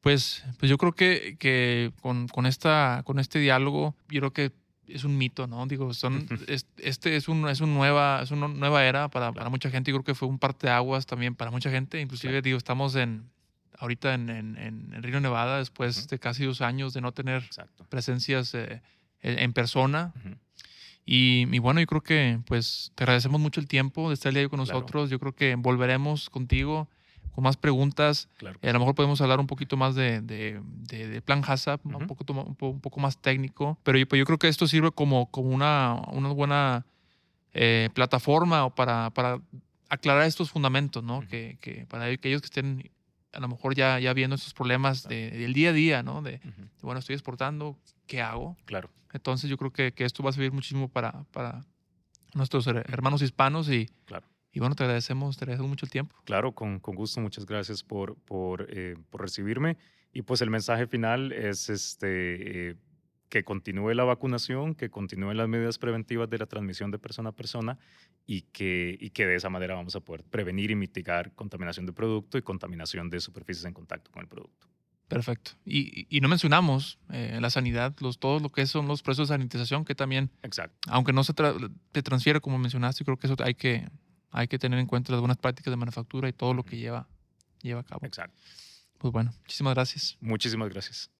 Pues, 0.00 0.44
pues 0.60 0.70
yo 0.70 0.78
creo 0.78 0.92
que, 0.92 1.36
que 1.40 1.92
con, 2.00 2.28
con, 2.28 2.46
esta, 2.46 3.02
con 3.04 3.18
este 3.18 3.40
diálogo, 3.40 3.96
yo 4.10 4.20
creo 4.20 4.32
que 4.32 4.52
es 4.88 5.04
un 5.04 5.16
mito, 5.18 5.46
¿no? 5.46 5.66
Digo, 5.66 5.92
son, 5.94 6.26
es- 6.48 6.66
este 6.78 7.16
es, 7.16 7.28
un, 7.28 7.48
es, 7.48 7.60
un 7.60 7.74
nueva, 7.74 8.20
es 8.22 8.30
una 8.30 8.48
nueva 8.48 8.84
era 8.84 9.08
para, 9.08 9.32
para 9.32 9.48
mucha 9.50 9.70
gente. 9.70 9.90
Yo 9.90 9.96
creo 9.98 10.04
que 10.04 10.14
fue 10.14 10.28
un 10.28 10.38
parteaguas 10.38 11.06
también 11.06 11.34
para 11.34 11.50
mucha 11.50 11.70
gente. 11.70 12.00
Inclusive, 12.00 12.32
Claro. 12.32 12.42
digo, 12.42 12.58
estamos 12.58 12.94
en 12.96 13.30
ahorita 13.78 14.14
en, 14.14 14.30
en, 14.30 14.56
en, 14.56 15.02
Río 15.02 15.20
Nevada, 15.20 15.58
después 15.58 15.98
Ujú. 15.98 16.06
de 16.08 16.18
casi 16.18 16.44
dos 16.44 16.60
años 16.62 16.94
de 16.94 17.00
no 17.02 17.12
tener 17.12 17.42
Exacto. 17.42 17.84
presencias 17.90 18.54
eh, 18.54 18.80
en 19.20 19.52
persona. 19.52 20.12
Ujú. 20.16 20.36
Y, 21.04 21.46
y 21.54 21.58
bueno, 21.58 21.80
yo 21.80 21.86
creo 21.86 22.02
que 22.02 22.40
pues 22.46 22.90
te 22.94 23.04
agradecemos 23.04 23.40
mucho 23.40 23.60
el 23.60 23.68
tiempo 23.68 24.08
de 24.08 24.14
estar 24.14 24.30
el 24.30 24.34
día 24.34 24.40
de 24.40 24.46
hoy 24.46 24.50
con 24.50 24.64
Claro. 24.64 24.80
nosotros. 24.80 25.10
Yo 25.10 25.18
creo 25.20 25.34
que 25.34 25.54
volveremos 25.56 26.30
contigo 26.30 26.88
con 27.36 27.44
más 27.44 27.56
preguntas. 27.56 28.28
Claro. 28.38 28.58
Eh, 28.62 28.70
a 28.70 28.72
lo 28.72 28.78
mejor 28.80 28.94
podemos 28.96 29.20
hablar 29.20 29.38
un 29.38 29.46
poquito 29.46 29.76
más 29.76 29.94
de, 29.94 30.20
de, 30.22 30.60
de- 30.88 31.06
de 31.08 31.20
plan 31.22 31.42
HACCP, 31.46 31.84
¿no? 31.84 31.98
un, 31.98 32.04
Ujú. 32.04 32.14
poco, 32.16 32.32
un, 32.42 32.54
po- 32.56 32.68
un 32.70 32.80
poco 32.80 32.98
más 32.98 33.18
técnico. 33.20 33.78
Pero 33.84 33.98
yo, 33.98 34.08
pues 34.08 34.18
yo 34.18 34.24
creo 34.24 34.38
que 34.38 34.48
esto 34.48 34.66
sirve 34.66 34.90
como, 34.90 35.30
como 35.30 35.50
una, 35.50 35.94
una 36.12 36.30
buena 36.30 36.84
eh, 37.54 37.90
plataforma 37.94 38.74
para, 38.74 39.10
para 39.10 39.40
aclarar 39.88 40.24
estos 40.26 40.50
fundamentos, 40.50 41.04
¿no? 41.04 41.20
Que, 41.28 41.58
que 41.60 41.86
para 41.86 42.06
aquellos 42.06 42.40
que 42.40 42.46
estén 42.46 42.90
a 43.32 43.38
lo 43.40 43.48
mejor 43.48 43.74
ya, 43.74 43.98
ya 44.00 44.14
viendo 44.14 44.34
estos 44.34 44.54
problemas 44.54 45.06
de- 45.06 45.30
del 45.30 45.52
día 45.52 45.68
a 45.70 45.72
día, 45.74 46.02
¿no? 46.02 46.22
De, 46.22 46.40
bueno, 46.80 46.98
estoy 47.00 47.14
exportando, 47.14 47.76
¿qué 48.06 48.22
hago? 48.22 48.56
Claro. 48.64 48.88
Entonces 49.12 49.50
yo 49.50 49.58
creo 49.58 49.70
que, 49.72 49.92
que 49.92 50.04
esto 50.04 50.22
va 50.22 50.30
a 50.30 50.32
servir 50.32 50.52
muchísimo 50.52 50.88
para, 50.88 51.24
para 51.32 51.64
nuestros 52.34 52.66
her- 52.66 52.84
hermanos 52.90 53.20
hispanos 53.20 53.68
y, 53.68 53.90
Claro. 54.06 54.26
Y 54.56 54.58
bueno, 54.58 54.74
te 54.74 54.84
agradecemos, 54.84 55.36
te 55.36 55.44
agradecemos 55.44 55.68
mucho 55.68 55.84
el 55.84 55.90
tiempo. 55.90 56.16
Claro, 56.24 56.52
con, 56.52 56.80
con 56.80 56.94
gusto. 56.94 57.20
Muchas 57.20 57.44
gracias 57.44 57.82
por, 57.82 58.16
por, 58.16 58.66
eh, 58.70 58.96
por 59.10 59.20
recibirme. 59.20 59.76
Y 60.14 60.22
pues 60.22 60.40
el 60.40 60.48
mensaje 60.48 60.86
final 60.86 61.30
es 61.32 61.68
este, 61.68 62.70
eh, 62.70 62.74
que 63.28 63.44
continúe 63.44 63.92
la 63.92 64.04
vacunación, 64.04 64.74
que 64.74 64.88
continúen 64.88 65.36
las 65.36 65.46
medidas 65.46 65.76
preventivas 65.76 66.30
de 66.30 66.38
la 66.38 66.46
transmisión 66.46 66.90
de 66.90 66.98
persona 66.98 67.28
a 67.28 67.32
persona 67.32 67.78
y 68.26 68.42
que, 68.50 68.96
y 68.98 69.10
que 69.10 69.26
de 69.26 69.34
esa 69.34 69.50
manera 69.50 69.74
vamos 69.74 69.94
a 69.94 70.00
poder 70.00 70.24
prevenir 70.24 70.70
y 70.70 70.74
mitigar 70.74 71.34
contaminación 71.34 71.84
de 71.84 71.92
producto 71.92 72.38
y 72.38 72.42
contaminación 72.42 73.10
de 73.10 73.20
superficies 73.20 73.66
en 73.66 73.74
contacto 73.74 74.10
con 74.10 74.22
el 74.22 74.28
producto. 74.28 74.68
Perfecto. 75.08 75.52
Y, 75.64 76.06
y 76.08 76.20
no 76.20 76.28
mencionamos 76.28 76.98
eh, 77.10 77.38
la 77.40 77.50
sanidad, 77.50 77.94
los, 78.00 78.18
todo 78.18 78.40
lo 78.40 78.48
que 78.48 78.64
son 78.66 78.88
los 78.88 79.02
procesos 79.02 79.28
de 79.28 79.34
sanitización, 79.34 79.84
que 79.84 79.94
también, 79.94 80.30
Exacto. 80.42 80.76
aunque 80.90 81.12
no 81.12 81.22
se 81.24 81.34
tra- 81.34 81.70
te 81.92 82.02
transfiere 82.02 82.40
como 82.40 82.58
mencionaste, 82.58 83.04
creo 83.04 83.16
que 83.16 83.26
eso 83.28 83.36
hay 83.44 83.54
que, 83.54 83.86
hay 84.30 84.48
que 84.48 84.58
tener 84.58 84.78
en 84.78 84.86
cuenta 84.86 85.12
las 85.12 85.20
buenas 85.20 85.38
prácticas 85.38 85.70
de 85.72 85.76
manufactura 85.76 86.28
y 86.28 86.32
todo 86.32 86.54
lo 86.54 86.64
que 86.64 86.76
lleva, 86.76 87.08
lleva 87.62 87.80
a 87.80 87.84
cabo. 87.84 88.04
Exacto. 88.04 88.36
Pues 88.98 89.12
bueno, 89.12 89.32
muchísimas 89.42 89.74
gracias. 89.74 90.16
Muchísimas 90.20 90.68
gracias. 90.68 91.10